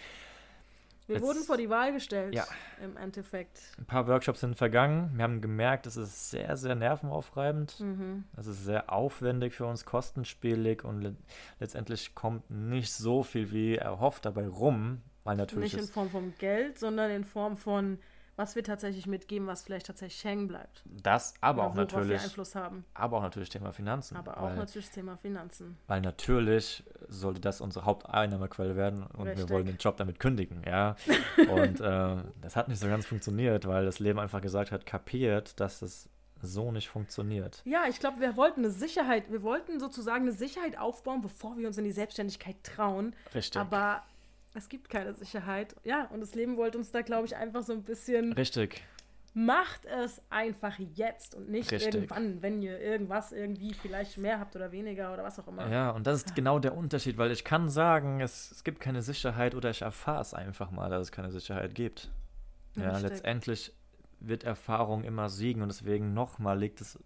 [1.11, 2.33] Wir Jetzt- wurden vor die Wahl gestellt.
[2.33, 2.45] Ja.
[2.81, 3.59] Im Endeffekt.
[3.77, 5.11] Ein paar Workshops sind vergangen.
[5.15, 7.77] Wir haben gemerkt, es ist sehr, sehr nervenaufreibend.
[7.81, 8.23] Mhm.
[8.37, 11.15] Es ist sehr aufwendig für uns, kostenspielig und le
[11.59, 16.33] letztendlich kommt nicht so viel wie erhofft dabei rum, weil natürlich Nicht in Form von
[16.39, 17.99] Geld, sondern in Form von,
[18.41, 20.81] was wir tatsächlich mitgeben, was vielleicht tatsächlich hängen bleibt.
[20.85, 22.85] das, aber Oder auch wir natürlich, Einfluss haben.
[22.95, 24.17] aber auch natürlich Thema Finanzen.
[24.17, 25.77] Aber auch weil, natürlich Thema Finanzen.
[25.87, 29.49] weil natürlich sollte das unsere Haupteinnahmequelle werden und wir Richtig.
[29.51, 30.95] wollen den Job damit kündigen, ja.
[31.49, 35.59] Und äh, das hat nicht so ganz funktioniert, weil das Leben einfach gesagt hat, kapiert,
[35.59, 36.09] dass das
[36.41, 37.61] so nicht funktioniert.
[37.65, 41.67] Ja, ich glaube, wir wollten eine Sicherheit, wir wollten sozusagen eine Sicherheit aufbauen, bevor wir
[41.67, 43.15] uns in die Selbstständigkeit trauen.
[43.35, 43.61] Richtig.
[43.61, 44.01] Aber
[44.53, 45.75] es gibt keine Sicherheit.
[45.83, 48.83] Ja, und das Leben wollte uns da, glaube ich, einfach so ein bisschen, Richtig.
[49.33, 51.93] macht es einfach jetzt und nicht Richtig.
[51.93, 55.69] irgendwann, wenn ihr irgendwas irgendwie vielleicht mehr habt oder weniger oder was auch immer.
[55.69, 59.01] Ja, und das ist genau der Unterschied, weil ich kann sagen, es, es gibt keine
[59.01, 62.09] Sicherheit oder ich erfahre es einfach mal, dass es keine Sicherheit gibt.
[62.75, 63.09] Ja, Richtig.
[63.09, 63.73] letztendlich
[64.19, 66.99] wird Erfahrung immer siegen und deswegen nochmal liegt es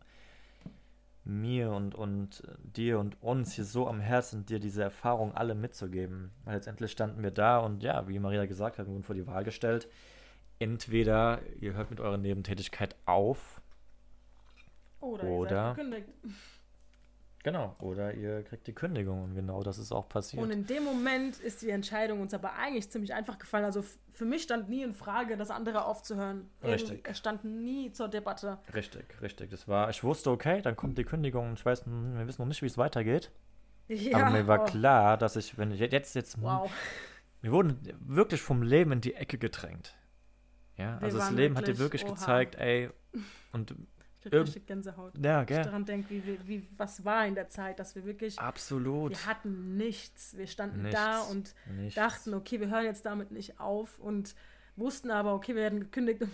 [1.26, 6.32] mir und, und dir und uns hier so am Herzen, dir diese Erfahrung alle mitzugeben.
[6.44, 9.28] Weil letztendlich standen wir da und ja, wie Maria gesagt hat, wir wurden vor die
[9.28, 9.88] Wahl gestellt.
[10.60, 13.62] Entweder ihr hört mit eurer Nebentätigkeit auf,
[15.02, 15.76] Oder, ihr Oder-.
[17.46, 20.44] Genau, oder ihr kriegt die Kündigung und genau das ist auch passiert.
[20.44, 23.64] Und in dem Moment ist die Entscheidung uns aber eigentlich ziemlich einfach gefallen.
[23.64, 26.50] Also für mich stand nie in Frage, das andere aufzuhören.
[26.64, 27.08] Richtig.
[27.08, 28.58] Es stand nie zur Debatte.
[28.74, 29.52] Richtig, richtig.
[29.52, 32.42] Das war, ich wusste, okay, dann kommt die Kündigung und ich weiß, hm, wir wissen
[32.42, 33.32] noch nicht, wie es weitergeht.
[33.88, 36.72] Ja, Aber mir war oh, klar, dass ich, wenn ich jetzt, jetzt, Wow.
[37.42, 39.96] wir wurden wirklich vom Leben in die Ecke gedrängt.
[40.78, 42.14] Ja, Wir also das Leben hat dir wirklich- wirklich oha.
[42.16, 42.90] gezeigt, ey,
[43.54, 43.76] und
[44.34, 45.14] Richtig Gänsehaut.
[45.18, 48.06] ja, Wenn ich gell, daran denke, wie, wie, was war in der Zeit, dass wir
[48.06, 49.12] wirklich, absolut.
[49.12, 50.36] wir hatten nichts.
[50.38, 51.00] Wir standen Nichts.
[51.00, 51.96] da und Nichts.
[51.96, 54.36] dachten, okay, wir hören jetzt damit nicht auf und
[54.76, 56.22] wussten aber, okay, wir werden gekündigt.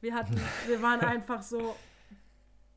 [0.00, 1.74] Wir hatten, wir waren einfach so,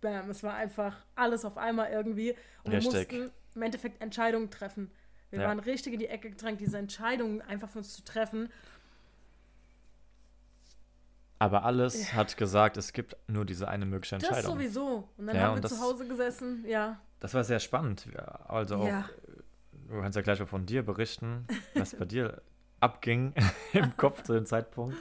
[0.01, 2.33] bam, es war einfach alles auf einmal irgendwie.
[2.63, 3.11] Und Richtig.
[3.11, 4.89] wir mussten im Endeffekt Entscheidungen treffen.
[5.29, 5.47] Wir Ja.
[5.47, 8.49] waren richtig in die Ecke gedrängt, diese Entscheidungen einfach für uns zu treffen.
[11.41, 14.53] Aber alles hat gesagt, es gibt nur diese eine mögliche Das Entscheidung.
[14.57, 15.09] sowieso.
[15.17, 16.99] Und dann Ja, haben wir das- zu Hause gesessen, ja.
[17.19, 18.07] Das war sehr spannend.
[18.13, 19.09] Ja, Also auch, Ja.
[19.87, 22.41] du kannst ja gleich mal von dir berichten, was bei dir
[22.79, 23.33] abging
[23.73, 24.95] im Kopf zu dem Zeitpunkt.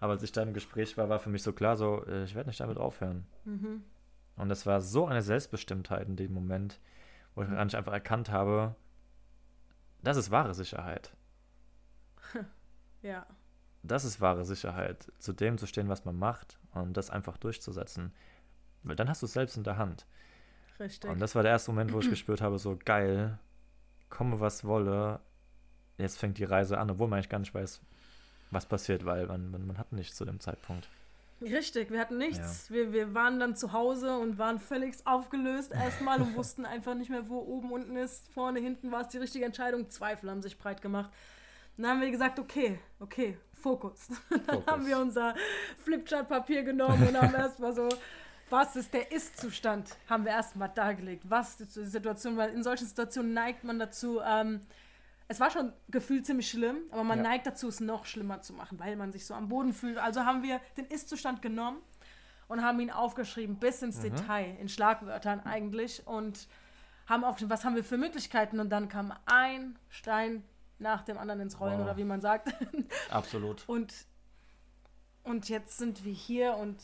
[0.00, 2.34] Aber als ich da im Gespräch war, war für mich so klar, so, äh, ich
[2.34, 3.26] werde nicht damit aufhören.
[3.44, 3.84] Mhm.
[4.36, 6.80] Und das war so eine Selbstbestimmtheit in dem Moment,
[7.34, 7.56] wo ich Mhm.
[7.58, 8.74] eigentlich einfach erkannt habe,
[10.02, 11.12] das ist wahre Sicherheit.
[13.02, 13.26] Ja.
[13.82, 18.12] Das ist wahre Sicherheit, zu dem zu stehen, was man macht und das einfach durchzusetzen.
[18.84, 20.06] Weil dann hast du es selbst in der Hand.
[20.78, 21.10] Richtig.
[21.10, 23.38] Und das war der erste Moment, wo ich gespürt habe, so geil,
[24.08, 25.20] komme was wolle,
[25.98, 27.80] jetzt fängt die Reise an, obwohl man eigentlich gar nicht weiß,
[28.50, 30.88] was passiert, weil man, man, man hat nichts zu dem Zeitpunkt.
[31.40, 32.70] Richtig, wir hatten nichts.
[32.70, 37.10] Wir, wir waren dann zu Hause und waren völlig aufgelöst erstmal und wussten einfach nicht
[37.10, 38.28] mehr, wo oben, unten ist.
[38.32, 39.90] Vorne, hinten war es die richtige Entscheidung.
[39.90, 41.10] Zweifel haben sich breit gemacht.
[41.76, 44.08] Und dann haben wir gesagt, okay, okay, Fokus.
[44.30, 44.66] Dann Fokus.
[44.66, 45.34] haben wir unser
[45.84, 47.88] Flipchart-Papier genommen und haben erstmal so,
[48.50, 51.24] was ist der Ist-Zustand, haben wir erstmal dargelegt.
[51.28, 54.60] Was ist die Situation, weil in solchen Situationen neigt man dazu, ähm,
[55.28, 57.24] es war schon gefühlt ziemlich schlimm, aber man Ja.
[57.30, 59.96] neigt dazu, es noch schlimmer zu machen, weil man sich so am Boden fühlt.
[59.96, 61.78] Also haben wir den Ist-Zustand genommen
[62.48, 64.02] und haben ihn aufgeschrieben, bis ins Mhm.
[64.02, 66.06] Detail, in Schlagwörtern eigentlich.
[66.06, 66.48] Und
[67.08, 68.60] haben aufgeschrieben, was haben wir für Möglichkeiten.
[68.60, 70.44] Und dann kam ein Stein
[70.82, 71.84] nach dem anderen ins Rollen, Wow.
[71.84, 72.52] oder wie man sagt.
[73.10, 73.64] Absolut.
[73.68, 73.92] Und,
[75.24, 76.82] und jetzt sind wir hier und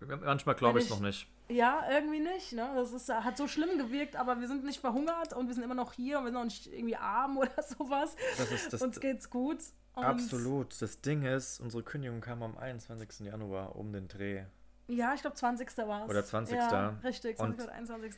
[0.00, 1.26] Manchmal glaube ich es noch nicht.
[1.48, 2.52] ja, irgendwie nicht.
[2.52, 2.70] Ne?
[2.74, 5.74] Das ist, hat so schlimm gewirkt, aber wir sind nicht verhungert und wir sind immer
[5.74, 8.14] noch hier und wir sind auch nicht irgendwie arm oder sowas.
[8.36, 9.58] Das ist das Uns geht's gut.
[9.94, 10.80] Absolut.
[10.82, 13.20] Das Ding ist, unsere Kündigung kam am 21.
[13.26, 14.44] Januar um den Dreh.
[14.88, 15.78] Ja, ich glaube 20.
[15.86, 16.10] war es.
[16.10, 16.56] Oder 20..
[16.56, 17.58] Ja, richtig, 20.
[17.60, 18.14] Und- oder 21.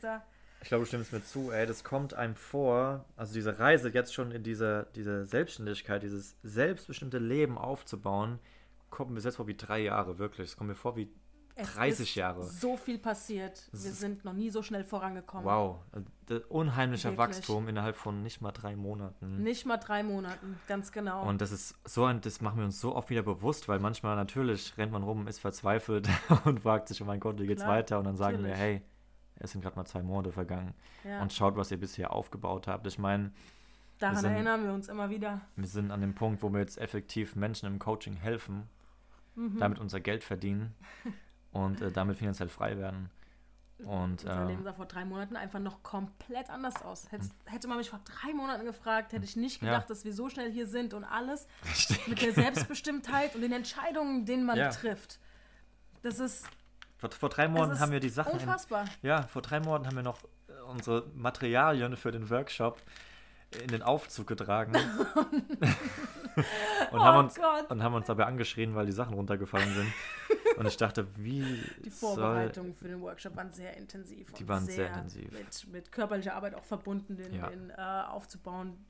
[0.62, 4.14] Ich glaube, du stimmst mir zu, ey, das kommt einem vor, also diese Reise jetzt
[4.14, 8.38] schon in diese, diese Selbstständigkeit, dieses selbstbestimmte Leben aufzubauen,
[8.90, 10.49] kommt mir jetzt vor wie drei Jahre, wirklich.
[10.49, 11.09] Es kommt mir vor wie
[11.55, 12.45] Es 30 ist Jahre.
[12.45, 13.69] So viel passiert.
[13.73, 15.45] Wir sind noch nie so schnell vorangekommen.
[15.45, 15.79] Wow,
[16.27, 17.37] das unheimlicher Wirklich.
[17.37, 19.42] Wachstum innerhalb von nicht mal drei Monaten.
[19.42, 21.23] Nicht mal drei Monaten, ganz genau.
[21.29, 24.16] Und das ist so ein, das machen wir uns so oft wieder bewusst, weil manchmal
[24.16, 26.09] natürlich rennt man rum, ist verzweifelt
[26.45, 27.99] und fragt sich, oh mein Gott, wie geht's Klar, weiter?
[27.99, 28.61] Und dann sagen wir, natürlich.
[28.61, 28.83] hey,
[29.38, 30.75] es sind gerade mal zwei Monate vergangen.
[31.05, 32.87] ja, Und schaut, was ihr bisher aufgebaut habt.
[32.87, 33.33] Ich meine,
[33.99, 35.40] daran sind- erinnern wir uns immer wieder.
[35.57, 38.68] wir sind an dem Punkt, wo wir jetzt effektiv Menschen im Coaching helfen,
[39.35, 39.59] Mhm.
[39.59, 40.75] damit unser Geld verdienen
[41.53, 43.11] und äh, damit finanziell frei werden.
[43.81, 47.12] Und, Unser äh, Leben sah vor drei Monaten einfach noch komplett anders aus.
[47.12, 49.68] Hätte, hätte man mich vor drei Monaten gefragt, hätte ich nicht Ja.
[49.72, 52.09] gedacht, dass wir so schnell hier sind und alles Richtig.
[52.09, 54.70] mit der Selbstbestimmtheit und den Entscheidungen, denen man Ja.
[54.70, 55.18] trifft.
[56.01, 56.46] Das ist,
[56.99, 58.87] Vor, vor drei Monaten haben wir die Sachen in, unfassbar.
[59.03, 62.81] Ja, vor drei Monaten haben wir noch äh, unsere Materialien für den Workshop
[63.63, 64.73] in den Aufzug getragen.
[66.93, 67.71] und, haben Oh uns, Gott.
[67.71, 69.93] und haben uns dabei angeschrien, weil die Sachen runtergefallen sind.
[70.57, 71.91] und ich dachte, wie Die.
[71.91, 74.33] Vorbereitungen für den Workshop waren sehr intensiv.
[74.33, 75.33] Die und waren sehr intensiv.
[75.33, 77.49] Mit, mit körperlicher Arbeit auch verbunden, den, Ja.
[77.49, 77.75] den äh,
[78.09, 78.85] aufzubauen,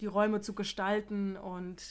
[0.00, 1.82] die Räume zu gestalten und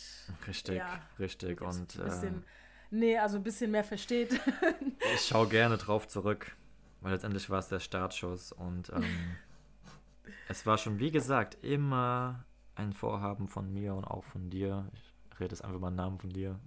[0.47, 1.61] Richtig, Ja, richtig.
[1.61, 2.45] Und ein bisschen, äh,
[2.91, 4.39] nee, also ein bisschen mehr versteht.
[5.15, 6.55] ich schaue gerne drauf zurück,
[7.01, 8.51] weil letztendlich war es der Startschuss.
[8.51, 9.03] Und ähm,
[10.47, 12.43] es war schon, wie gesagt, immer
[12.75, 14.87] ein Vorhaben von mir und auch von dir.
[14.93, 16.59] Ich rede jetzt einfach mal einen Namen von dir.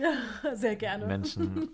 [0.54, 1.06] sehr gerne.
[1.06, 1.70] Menschen,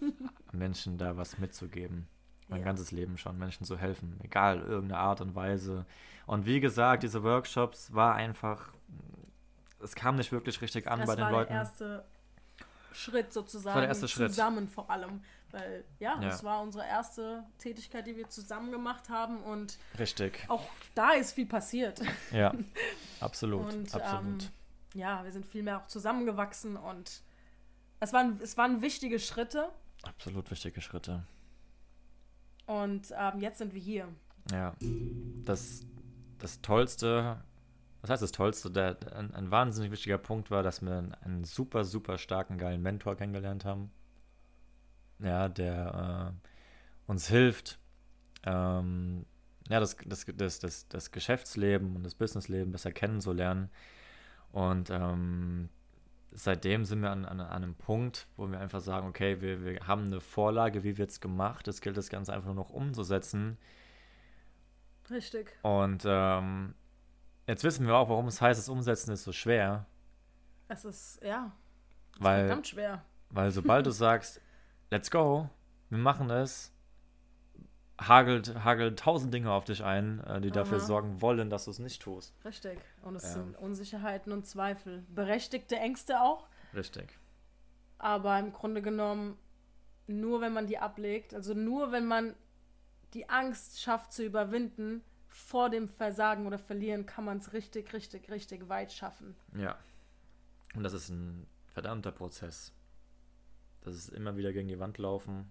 [0.52, 2.06] Menschen da was mitzugeben.
[2.48, 2.66] Mein Ja.
[2.66, 5.86] ganzes Leben schon, Menschen zu helfen, egal, irgendeine Art und Weise.
[6.26, 8.68] Und wie gesagt, diese Workshops war einfach,
[9.82, 11.52] es kam nicht wirklich richtig an das bei den war Leuten.
[11.52, 12.04] der erste
[12.94, 13.74] Schritt sozusagen.
[13.74, 14.30] war der erste Schritt.
[14.30, 15.22] Zusammen vor allem.
[15.50, 16.20] Weil, ja, Ja.
[16.28, 21.32] das war unsere erste Tätigkeit, die wir zusammen gemacht haben und Richtig, auch da ist
[21.32, 22.00] viel passiert.
[22.32, 22.54] ja,
[23.20, 24.42] absolut, Und absolut.
[24.44, 24.48] Ähm,
[24.94, 27.22] ja, wir sind viel mehr auch zusammengewachsen und
[28.00, 29.68] es waren, es waren wichtige Schritte
[30.04, 31.24] absolut wichtige Schritte.
[32.66, 34.08] und ähm, jetzt sind wir hier.
[34.50, 34.74] Ja,
[35.44, 35.82] das,
[36.38, 37.42] das Tollste,
[38.02, 38.70] was heißt das Tollste?
[38.70, 42.82] Der, ein, ein wahnsinnig wichtiger Punkt war, dass wir einen, einen super, super starken, geilen
[42.82, 43.92] Mentor kennengelernt haben.
[45.20, 46.48] Ja, der äh,
[47.10, 47.78] uns hilft,
[48.44, 49.24] ähm,
[49.68, 53.70] ja, das, das, das, das, das Geschäftsleben und das Businessleben besser kennenzulernen.
[54.50, 55.68] Und ähm,
[56.32, 59.86] seitdem sind wir an, an, an einem Punkt, wo wir einfach sagen, okay, wir, wir
[59.86, 63.58] haben eine Vorlage, wie wird es gemacht, es gilt das Ganze einfach nur noch umzusetzen.
[65.08, 65.52] Richtig.
[65.62, 66.74] Und ähm,
[67.46, 69.86] jetzt wissen wir auch, warum es heißt, das Umsetzen ist so schwer.
[70.68, 71.52] Es ist, ja,
[72.12, 73.04] es ist Weil, verdammt schwer.
[73.30, 74.40] weil sobald du sagst,
[74.90, 75.48] let's go,
[75.90, 76.72] wir machen es,
[78.00, 80.86] hagelt, hagelt tausend Dinge auf dich ein, äh, die dafür Aha.
[80.86, 82.34] sorgen wollen, dass du es nicht tust.
[82.44, 82.78] Richtig.
[83.02, 83.30] Und es Ja.
[83.34, 85.04] sind Unsicherheiten und Zweifel.
[85.08, 86.48] Berechtigte Ängste auch.
[86.74, 87.18] Richtig.
[87.98, 89.38] Aber im Grunde genommen,
[90.06, 92.34] nur wenn man die ablegt, also nur wenn man
[93.14, 95.02] die Angst schafft zu überwinden,
[95.32, 99.34] vor dem Versagen oder Verlieren, kann man es richtig, richtig, richtig weit schaffen.
[99.56, 99.76] Ja.
[100.74, 102.72] Und das ist ein verdammter Prozess.
[103.82, 105.50] Das ist immer wieder gegen die Wand laufen,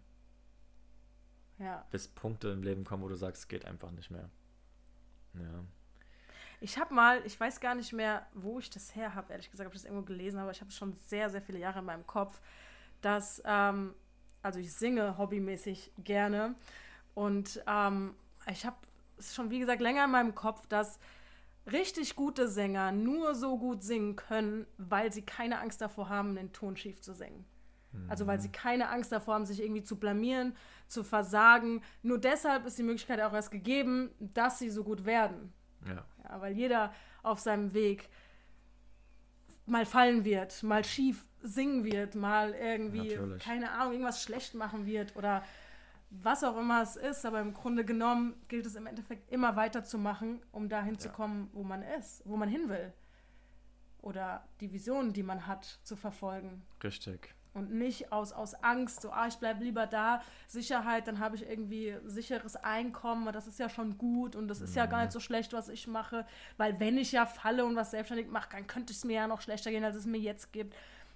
[1.60, 1.86] Ja.
[1.92, 4.30] bis Punkte im Leben kommen, wo du sagst, es geht einfach nicht mehr.
[5.34, 5.64] Ja.
[6.60, 9.68] Ich habe mal, ich weiß gar nicht mehr, wo ich das her habe, ehrlich gesagt,
[9.68, 11.80] ob ich das irgendwo gelesen habe, aber ich habe es schon sehr, sehr viele Jahre
[11.80, 12.40] in meinem Kopf,
[13.02, 13.96] dass, ähm,
[14.44, 16.54] also ich singe hobbymäßig gerne
[17.16, 18.14] und ähm,
[18.48, 18.78] ich habe
[19.22, 21.00] es schon, wie gesagt, länger in meinem Kopf, dass
[21.72, 26.52] richtig gute Sänger nur so gut singen können, weil sie keine Angst davor haben, den
[26.54, 27.46] Ton schief zu singen.
[28.08, 30.56] Also weil sie keine Angst davor haben, sich irgendwie zu blamieren,
[30.88, 31.82] zu versagen.
[32.04, 35.52] Nur deshalb ist die Möglichkeit auch erst gegeben, dass sie so gut werden.
[35.86, 36.06] Ja.
[36.24, 38.08] Ja, weil jeder auf seinem Weg
[39.66, 43.44] mal fallen wird, mal schief singen wird, mal irgendwie, Natürlich.
[43.44, 45.44] keine Ahnung, irgendwas schlecht machen wird oder
[46.12, 47.26] was auch immer es ist.
[47.26, 51.14] Aber im Grunde genommen gilt es im Endeffekt immer weiterzumachen, um dahin zu Ja.
[51.14, 52.94] kommen, wo man ist, wo man hin will.
[54.02, 56.64] Oder die Vision, die man hat, zu verfolgen.
[56.84, 57.34] Richtig.
[57.54, 61.48] Und nicht aus, aus Angst, so, ah, ich bleibe lieber da, Sicherheit, dann habe ich
[61.48, 65.20] irgendwie sicheres Einkommen, das ist ja schon gut und das ist ja gar nicht so
[65.20, 68.94] schlecht, was ich mache, weil wenn ich ja falle und was selbstständig mache, dann könnte
[68.94, 70.74] es mir ja noch schlechter gehen, als es mir jetzt gibt,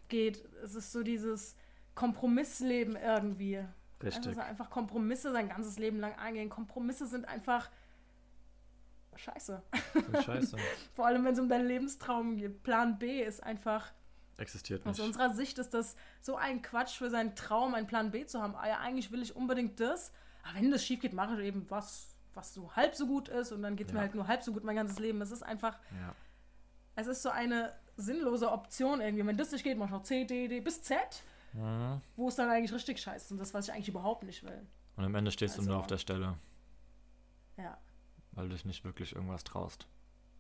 [0.09, 0.43] geht.
[0.61, 1.55] Es ist so dieses
[1.95, 3.63] Kompromissleben irgendwie.
[4.03, 4.27] Richtig.
[4.27, 6.49] Also einfach Kompromisse sein ganzes Leben lang eingehen.
[6.49, 7.69] Kompromisse sind einfach
[9.15, 9.61] scheiße.
[10.23, 10.57] Scheiße.
[10.95, 12.63] Vor allem, wenn es um deinen Lebenstraum geht.
[12.63, 13.91] Plan B ist einfach
[14.37, 15.07] Existiert aus nicht.
[15.07, 18.55] unserer Sicht ist das so ein Quatsch für seinen Traum, einen Plan B zu haben.
[18.55, 20.11] Ah ja, eigentlich will ich unbedingt das,
[20.43, 23.53] aber wenn das schief geht, mache ich eben was, was so halb so gut ist
[23.53, 24.03] und dann geht es mir Ja.
[24.03, 25.21] halt nur halb so gut mein ganzes Leben.
[25.21, 26.13] Es ist einfach, Ja.
[26.97, 29.25] es ist so eine sinnlose Option irgendwie.
[29.25, 30.97] Wenn das nicht geht, mach ich noch C, D, D bis Z,
[31.55, 32.01] Mhm.
[32.15, 34.61] wo es dann eigentlich richtig scheiße ist und das, was ich eigentlich überhaupt nicht will.
[34.97, 36.37] Und am Ende stehst du nur Also- auf der Stelle,
[37.57, 37.77] Ja.
[38.33, 39.87] weil du dich nicht wirklich irgendwas traust.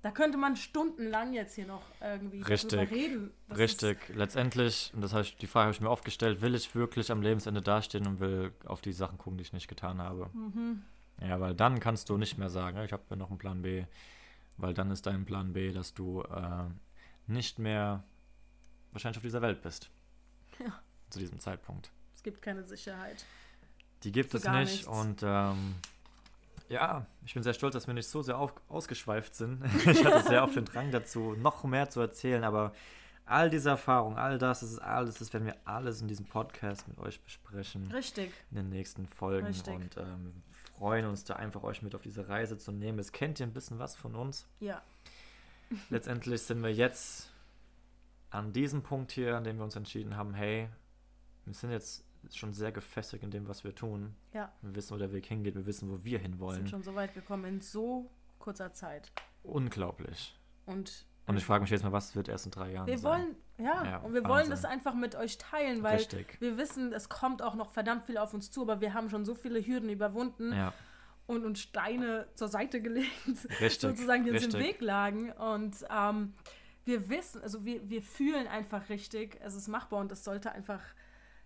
[0.01, 2.69] Da könnte man stundenlang jetzt hier noch irgendwie Richtig.
[2.79, 3.31] drüber reden.
[3.47, 3.97] Das Richtig.
[4.09, 7.23] Letztendlich, und das heißt, die Frage habe ich mir oft gestellt, will ich wirklich am
[7.23, 10.29] Lebensende dastehen und will auf die Sachen gucken, die ich nicht getan habe?
[10.33, 10.83] Mhm.
[11.21, 13.85] Ja, weil dann kannst du nicht mehr sagen, ich habe ja noch einen Plan B,
[14.57, 16.65] weil dann ist dein Plan B, dass du äh,
[17.25, 18.03] nicht mehr
[18.91, 19.89] wahrscheinlich auf dieser Welt bist.
[20.59, 20.79] Ja.
[21.09, 21.91] Zu diesem Zeitpunkt.
[22.13, 23.25] Es gibt keine Sicherheit.
[24.03, 24.87] Die gibt Für es nicht nichts.
[24.87, 25.75] und ähm,
[26.69, 29.63] Ja, ich bin sehr stolz, dass wir nicht so sehr auf, ausgeschweift sind.
[29.85, 32.73] ich hatte sehr oft den Drang dazu, noch mehr zu erzählen, aber
[33.25, 36.87] all diese Erfahrungen, all das, das ist alles, das werden wir alles in diesem Podcast
[36.87, 37.91] mit euch besprechen.
[37.91, 38.31] Richtig.
[38.51, 39.47] In den nächsten Folgen.
[39.47, 39.73] Richtig.
[39.73, 40.43] Und ähm,
[40.77, 42.99] freuen uns da einfach, euch mit auf diese Reise zu nehmen.
[42.99, 44.45] Es kennt ihr ein bisschen was von uns.
[44.59, 44.81] Ja.
[45.89, 47.31] Letztendlich sind wir jetzt
[48.29, 50.69] an diesem Punkt hier, an dem wir uns entschieden haben, hey,
[51.45, 54.15] wir sind jetzt schon sehr gefestigt in dem, was wir tun.
[54.33, 54.51] Ja.
[54.61, 56.67] Wir wissen, wo der Weg hingeht, wir wissen, wo wir Wir sind hinwollen.
[56.67, 59.11] schon so weit gekommen in so kurzer Zeit.
[59.43, 60.37] Unglaublich.
[60.65, 63.21] Und Und ich frage mich jetzt mal, was wird erst in drei Jahren wir sein?
[63.21, 63.35] wollen,
[63.67, 64.29] ja, Ja, und wir Wahnsinn.
[64.29, 66.37] wollen das einfach mit euch teilen, weil Richtig.
[66.41, 69.23] wir wissen, es kommt auch noch verdammt viel auf uns zu, aber wir haben schon
[69.25, 70.73] so viele Hürden überwunden Ja,
[71.27, 73.11] und uns Steine zur Seite gelegt,
[73.61, 73.79] richtig.
[73.81, 74.53] sozusagen, die uns im.
[74.59, 75.31] Weg lagen.
[75.31, 76.33] Und ähm,
[76.85, 80.81] wir wissen, also wir, wir fühlen einfach richtig, es ist machbar und das sollte einfach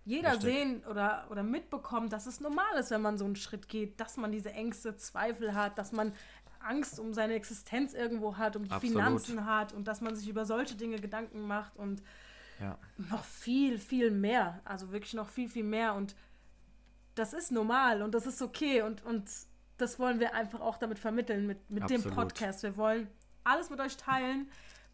[0.10, 0.54] jeder Richtig.
[0.54, 4.18] sehen oder, oder mitbekommen, dass es normal ist, wenn man so einen Schritt geht, dass
[4.18, 6.14] man diese Ängste, Zweifel hat, dass man
[6.60, 8.96] Angst um seine Existenz irgendwo hat, um die Absolut.
[8.98, 12.02] Finanzen hat und dass man sich über solche Dinge Gedanken macht und
[12.60, 14.60] Ja, noch viel, viel mehr.
[14.66, 15.94] Also wirklich noch viel, viel mehr.
[15.94, 16.16] Und
[17.14, 18.82] das ist normal und das ist okay.
[18.82, 19.30] Und, und
[19.78, 22.04] das wollen wir einfach auch damit vermitteln, mit, mit dem.
[22.04, 22.64] Podcast.
[22.64, 23.08] Wir wollen
[23.44, 24.50] alles mit euch teilen,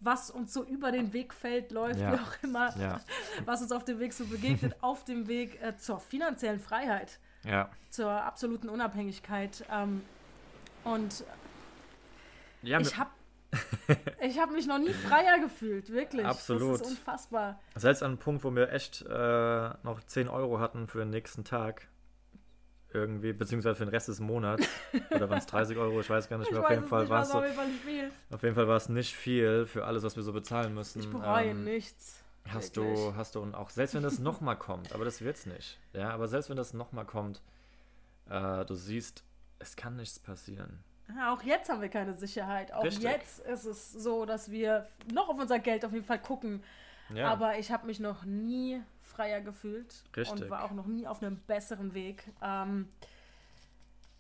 [0.06, 2.14] was uns so über den Weg fällt, läuft, Ja.
[2.14, 3.02] wie auch immer, ja,
[3.46, 7.70] was uns auf dem Weg so begegnet, auf dem Weg äh, zur finanziellen Freiheit, ja.
[7.90, 9.66] zur absoluten Unabhängigkeit.
[9.72, 10.04] Ähm,
[10.84, 11.24] und
[12.62, 13.10] ich habe
[14.22, 16.26] ich hab mich noch nie freier gefühlt, wirklich.
[16.26, 16.74] Absolut.
[16.74, 17.60] Das ist unfassbar.
[17.76, 21.44] Selbst an einem Punkt, wo wir echt äh, noch 10 Euro hatten für den nächsten
[21.44, 21.88] Tag.
[22.96, 24.68] Irgendwie, beziehungsweise für den Rest des Monats.
[25.12, 26.00] Oder waren es 30 Euro?
[26.00, 26.64] Ich weiß gar nicht Ich mehr.
[26.64, 28.12] Auf jeden Fall war es so, auf jeden Fall nicht viel.
[28.32, 31.00] auf jeden Fall war es nicht viel für alles, was wir so bezahlen müssen.
[31.02, 32.22] Ich bereue Ähm, nichts.
[32.48, 33.00] Hast Wirklich.
[33.00, 35.80] du, hast du, und auch selbst wenn das nochmal kommt, aber das wird's nicht.
[35.94, 37.42] Ja, aber selbst wenn das nochmal kommt,
[38.30, 39.24] äh, du siehst,
[39.60, 40.84] es kann nichts passieren.
[41.16, 42.72] Ja, auch jetzt haben wir keine Sicherheit.
[42.72, 43.04] Auch Richtig.
[43.04, 46.64] jetzt ist es so, dass wir noch auf unser Geld auf jeden Fall gucken.
[47.14, 50.50] Ja, Aber ich habe mich noch nie freier gefühlt und Richtig.
[50.50, 52.24] war auch noch nie auf einem besseren Weg.
[52.42, 52.90] Ähm,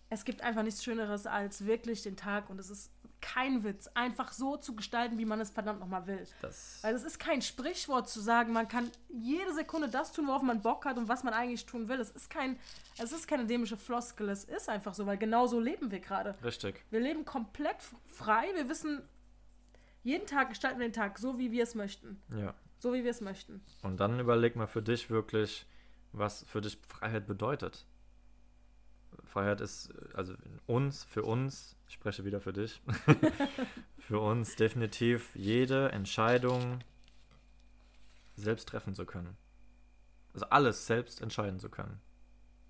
[0.09, 4.31] es gibt einfach nichts Schöneres als wirklich den Tag und es ist kein Witz, einfach
[4.31, 6.27] so zu gestalten, wie man es verdammt nochmal will.
[6.41, 10.43] das, Weil es ist kein Sprichwort zu sagen, man kann jede Sekunde das tun, worauf
[10.43, 11.99] man Bock hat und was man eigentlich tun will.
[11.99, 12.59] Es ist kein,
[12.99, 16.35] es ist keine dämische Floskel, es ist einfach so, weil genau so leben wir gerade.
[16.43, 16.83] richtig.
[16.91, 19.01] Wir leben komplett frei, wir wissen,
[20.03, 22.21] jeden Tag gestalten wir den Tag so, wie wir es möchten.
[22.37, 22.53] Ja.
[22.79, 23.61] So, wie wir es möchten.
[23.81, 25.65] Und dann überleg mal für dich wirklich,
[26.11, 27.85] was für dich Freiheit bedeutet.
[29.23, 30.33] Freiheit ist, also
[30.67, 32.81] uns, für uns, ich spreche wieder für dich,
[33.99, 36.79] für uns definitiv jede Entscheidung
[38.35, 39.37] selbst treffen zu können.
[40.33, 42.01] Also alles selbst entscheiden zu können.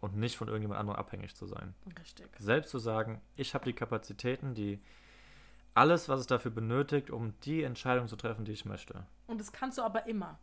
[0.02, 1.74] Und nicht von irgendjemand anderem abhängig zu sein.
[2.00, 2.30] Richtig.
[2.38, 4.80] Selbst zu sagen, ich habe die Kapazitäten, die
[5.76, 9.06] alles, was es dafür benötigt, um die Entscheidung zu treffen, die ich möchte.
[9.28, 10.40] Und das kannst du aber immer.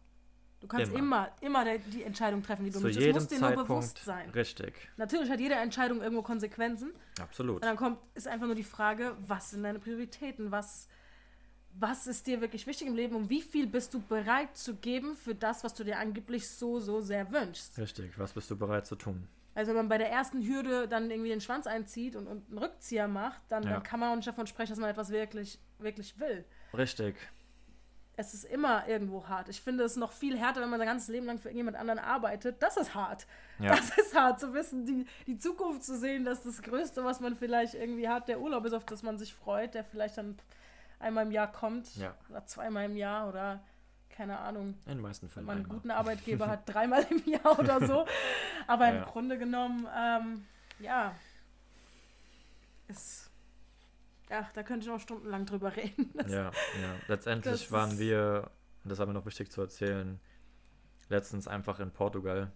[0.61, 1.29] Du kannst Immer.
[1.41, 3.01] immer, immer, die Entscheidung treffen, die du Zu möchtest.
[3.01, 3.69] Es jedem muss dir nur Zeitpunkt.
[3.69, 4.31] bewusst sein.
[4.31, 4.75] Richtig.
[4.97, 6.93] Natürlich hat jede Entscheidung irgendwo Konsequenzen.
[7.21, 7.57] Absolut.
[7.57, 10.53] Und dann kommt, ist einfach nur die Frage, was sind deine Prioritäten?
[10.53, 10.87] Was,
[11.75, 15.17] was ist dir wirklich wichtig im Leben und wie viel bist du bereit zu geben
[15.17, 17.77] für das, was du dir angeblich so, so sehr wünschst?
[17.79, 19.27] Richtig, was bist du bereit zu tun?
[19.55, 22.59] Also wenn man bei der ersten Hürde dann irgendwie den Schwanz einzieht und, und einen
[22.59, 23.71] Rückzieher macht, dann, Ja.
[23.75, 26.45] dann kann man auch nicht davon sprechen, dass man etwas wirklich, wirklich will.
[26.73, 27.17] Richtig,
[28.17, 29.49] Es ist immer irgendwo hart.
[29.49, 31.99] Ich finde es noch viel härter, wenn man sein ganzes Leben lang für irgendjemand anderen
[31.99, 32.63] arbeitet.
[32.63, 33.27] Das ist hart.
[33.59, 37.21] ja, Das ist hart zu wissen, die, die Zukunft zu sehen, dass das Größte, was
[37.21, 40.37] man vielleicht irgendwie hat, der Urlaub ist, auf das man sich freut, der vielleicht dann
[40.99, 43.61] einmal im Jahr kommt ja, oder zweimal im Jahr oder
[44.17, 47.85] keine Ahnung, in den meisten Fällen man einen guten Arbeitgeber hat, dreimal im Jahr oder
[47.87, 48.07] so.
[48.67, 49.05] Aber im Ja.
[49.05, 50.45] Grunde genommen, ähm,
[50.79, 51.15] ja,
[52.89, 53.31] ist,
[54.31, 56.11] ja, da könnte ich noch stundenlang drüber reden.
[56.15, 56.51] Das, Ja, ja.
[57.09, 58.51] Letztendlich waren wir,
[58.85, 60.21] und das war mir noch wichtig zu erzählen,
[61.09, 62.51] letztens einfach in Portugal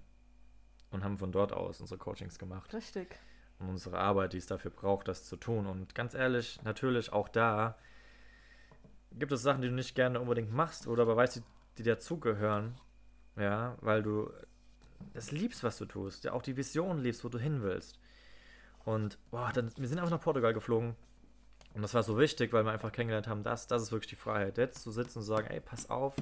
[0.90, 3.16] und haben von dort aus unsere Coachings gemacht Richtig.
[3.58, 5.66] und unsere Arbeit, die es dafür braucht, das zu tun.
[5.66, 7.76] Und ganz ehrlich, natürlich auch da
[9.18, 11.42] gibt es Sachen, die du nicht gerne unbedingt machst oder aber weißt, die,
[11.78, 12.74] die dazugehören,
[13.36, 14.30] ja, weil du
[15.14, 17.98] das liebst, was du tust, ja auch die Vision liebst, wo du hin willst.
[18.84, 20.94] Und boah, dann, wir sind einfach nach Portugal geflogen
[21.74, 24.16] und das war so wichtig, weil wir einfach kennengelernt haben, das, das ist wirklich die
[24.16, 26.14] Freiheit, jetzt zu sitzen und zu sagen, ey, pass auf.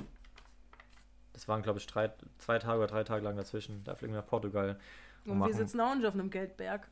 [1.33, 3.83] Das waren, glaube ich, drei, zwei Tage oder drei Tage lang dazwischen.
[3.85, 4.79] Da fliegen wir nach Portugal.
[5.25, 6.87] Und wir machen- sitzen auch nicht auf einem Geldberg.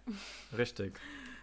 [0.56, 0.98] Richtig.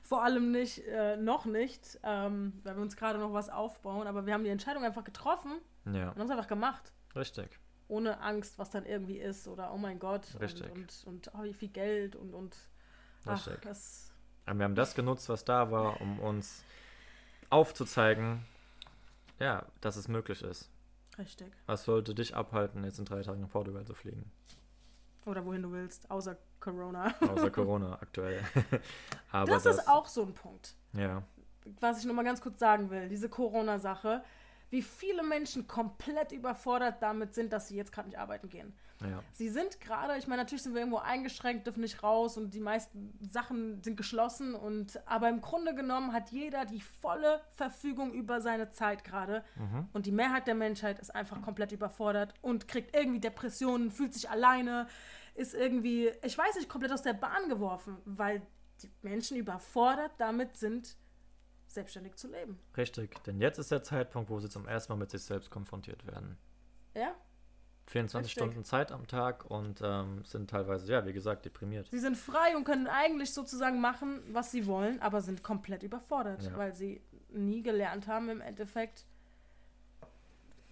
[0.10, 4.26] Vor allem nicht, äh, noch nicht, ähm, weil wir uns gerade noch was aufbauen, aber
[4.26, 6.92] wir haben die Entscheidung einfach getroffen Ja, und haben es einfach gemacht.
[7.16, 7.60] richtig.
[7.88, 10.72] Ohne Angst, was dann irgendwie ist oder oh mein Gott Richtig.
[10.72, 12.58] und, und, und oh, wie viel Geld und, und
[13.26, 13.62] ach, Richtig.
[13.62, 14.12] das,
[14.52, 16.64] wir haben das genutzt, was da war, um uns
[17.52, 18.44] aufzuzeigen,
[19.38, 20.72] ja, dass es möglich ist.
[21.20, 21.52] Richtig.
[21.68, 24.32] Was sollte dich abhalten, jetzt in drei Tagen nach Portugal zu fliegen?
[25.28, 27.14] Oder wohin du willst, außer Corona.
[27.22, 28.42] Außer Corona aktuell.
[29.32, 30.76] Aber das, das ist auch so ein Punkt.
[30.94, 31.24] Ja.
[31.80, 34.24] Was ich nochmal ganz kurz sagen will, diese Corona-Sache,
[34.70, 38.74] wie viele Menschen komplett überfordert damit sind, dass sie jetzt gerade nicht arbeiten gehen.
[39.02, 39.24] Ja.
[39.32, 42.60] Sie sind gerade, ich meine, natürlich sind wir irgendwo eingeschränkt, dürfen nicht raus und die
[42.60, 48.42] meisten Sachen sind geschlossen und aber im Grunde genommen hat jeder die volle Verfügung über
[48.42, 49.88] seine Zeit gerade mhm.
[49.94, 54.30] und die Mehrheit der Menschheit ist einfach komplett überfordert und kriegt irgendwie Depressionen, fühlt sich
[54.30, 54.88] alleine,
[55.40, 58.42] ist irgendwie, ich weiß nicht, komplett aus der Bahn geworfen, weil
[58.84, 60.98] die Menschen überfordert damit sind,
[61.68, 62.60] selbstständig zu leben.
[62.76, 66.06] Richtig, denn jetzt ist der Zeitpunkt, wo sie zum ersten Mal mit sich selbst konfrontiert
[66.06, 66.38] werden.
[66.94, 67.16] Ja.
[67.86, 68.44] 24 Richtig.
[68.44, 71.88] Stunden Zeit am Tag und ähm, sind teilweise, ja, wie gesagt, deprimiert.
[71.90, 76.44] Sie sind frei und können eigentlich sozusagen machen, was sie wollen, aber sind komplett überfordert,
[76.44, 76.58] ja.
[76.58, 79.06] weil sie nie gelernt haben im Endeffekt.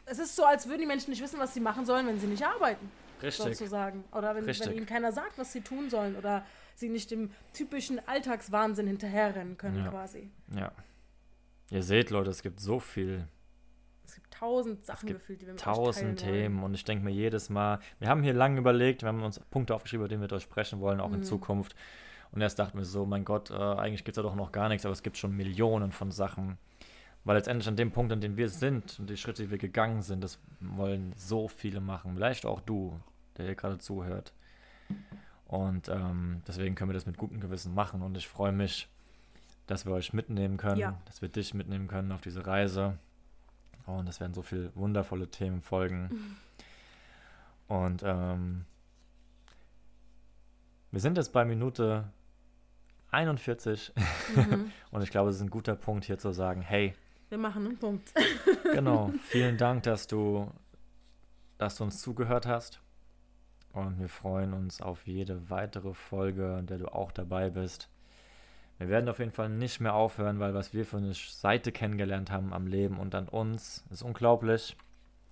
[0.10, 2.28] Es ist so, als würden die Menschen nicht wissen, was sie machen sollen, wenn sie
[2.28, 2.89] nicht arbeiten.
[3.22, 3.58] Richtig.
[3.58, 4.03] Sozusagen.
[4.12, 6.16] Oder wenn, wenn ihnen keiner sagt, was sie tun sollen.
[6.16, 6.45] Oder
[6.76, 9.89] sie nicht dem typischen Alltagswahnsinn hinterherrennen können, ja.
[9.89, 10.30] quasi.
[10.55, 10.72] Ja.
[11.72, 13.28] Ihr seht, Leute, es gibt so viel
[14.08, 17.49] es gibt tausend Sachen gefühlt, die wir mit Tausend Themen und ich denke mir jedes
[17.49, 20.34] Mal, wir haben hier lange überlegt, wir haben uns Punkte aufgeschrieben, über die wir mit
[20.34, 21.16] euch sprechen wollen, auch mhm.
[21.16, 21.76] in Zukunft.
[22.32, 24.70] Und erst dachten wir so, mein Gott, äh, eigentlich gibt es da doch noch gar
[24.70, 26.58] nichts, aber es gibt schon Millionen von Sachen.
[27.28, 30.01] Weil letztendlich an dem Punkt, an dem wir sind und die Schritte, die wir gegangen
[30.01, 32.13] sind, das wollen so viele machen.
[32.15, 32.97] Vielleicht auch du,
[33.36, 34.32] der hier gerade zuhört.
[35.45, 38.01] Und ähm, deswegen können wir das mit gutem Gewissen machen.
[38.01, 38.88] Und ich freue mich,
[39.65, 41.01] dass wir euch mitnehmen können, ja.
[41.03, 42.97] dass wir dich mitnehmen können auf diese Reise.
[43.86, 46.03] Und es werden so viele wundervolle Themen folgen.
[47.67, 47.75] Mhm.
[47.75, 48.63] Und ähm,
[50.91, 52.05] wir sind jetzt bei Minute
[53.11, 53.91] 41
[54.34, 54.71] mhm.
[54.91, 56.93] und ich glaube, es ist ein guter Punkt hier zu sagen, hey,
[57.30, 58.13] wir machen einen Punkt.
[58.73, 60.51] genau, vielen Dank, dass du,
[61.57, 62.82] dass du uns zugehört hast
[63.73, 67.89] und wir freuen uns auf jede weitere Folge, in der du auch dabei bist.
[68.78, 72.32] Wir werden auf jeden Fall nicht mehr aufhören, weil was wir für eine Seite kennengelernt
[72.32, 74.78] haben am Leben und an uns, ist unglaublich.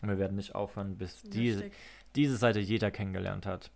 [0.02, 1.72] Und wir werden nicht aufhören, bis die,
[2.16, 3.72] diese Seite jeder kennengelernt hat.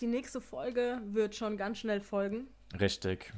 [0.00, 2.48] Die nächste Folge wird schon ganz schnell folgen.
[2.78, 3.32] Richtig.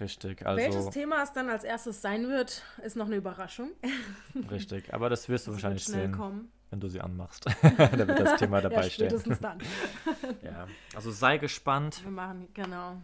[0.00, 0.46] Richtig.
[0.46, 3.70] Also, Welches Thema es dann als erstes sein wird, ist noch eine Überraschung.
[4.50, 6.50] Richtig, aber das wirst du das wahrscheinlich sehen, kommen.
[6.70, 7.44] wenn du sie anmachst.
[7.62, 9.36] da wird das Thema dabei ja, stehen.
[9.40, 9.58] dann.
[10.42, 12.02] ja, also sei gespannt.
[12.02, 12.96] Wir machen, genau.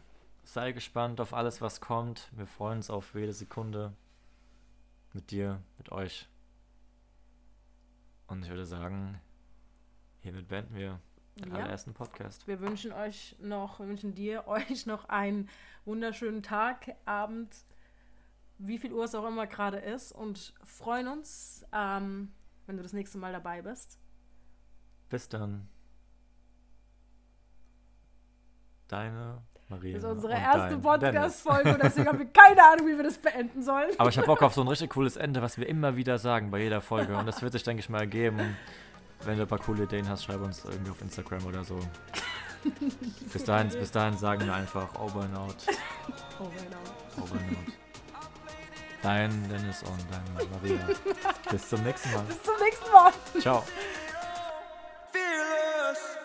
[0.44, 2.30] Sei gespannt auf alles, was kommt.
[2.34, 3.92] Wir freuen uns auf jede Sekunde
[5.12, 6.28] mit dir, mit euch.
[8.26, 9.20] Und ich würde sagen,
[10.20, 11.00] hiermit beenden wir
[11.36, 11.58] den ja.
[11.58, 12.46] allerersten Podcast.
[12.48, 15.48] Wir wünschen euch noch, wir wünschen dir, euch noch einen
[15.84, 17.54] wunderschönen Tag, Abend,
[18.58, 22.32] wie viel Uhr es auch immer gerade ist und freuen uns, ähm,
[22.66, 23.98] wenn du das nächste Mal dabei bist.
[25.08, 25.68] Bis dann.
[28.88, 29.94] Deine Maria.
[29.94, 33.62] Das ist unsere erste Podcast-Folge und deswegen haben wir keine Ahnung, wie wir das beenden
[33.62, 33.90] sollen.
[33.98, 36.50] Aber ich habe Bock auf so ein richtig cooles Ende, was wir immer wieder sagen
[36.50, 37.16] bei jeder Folge.
[37.16, 38.56] Und das wird sich, denke ich mal, ergeben.
[39.26, 41.80] Wenn du ein paar coole Ideen hast, schreib uns irgendwie auf Instagram oder so.
[43.32, 45.56] bis, dahin, bis dahin sagen wir einfach oh, over and out.
[46.38, 47.24] Over oh, and out.
[47.24, 47.74] Over oh, and out.
[49.02, 50.22] Dein Dennis und dein
[50.52, 50.86] Maria.
[51.50, 52.22] bis zum nächsten Mal.
[52.22, 53.12] Bis zum nächsten Mal.
[53.40, 53.64] Ciao.
[55.12, 56.16] Fearless.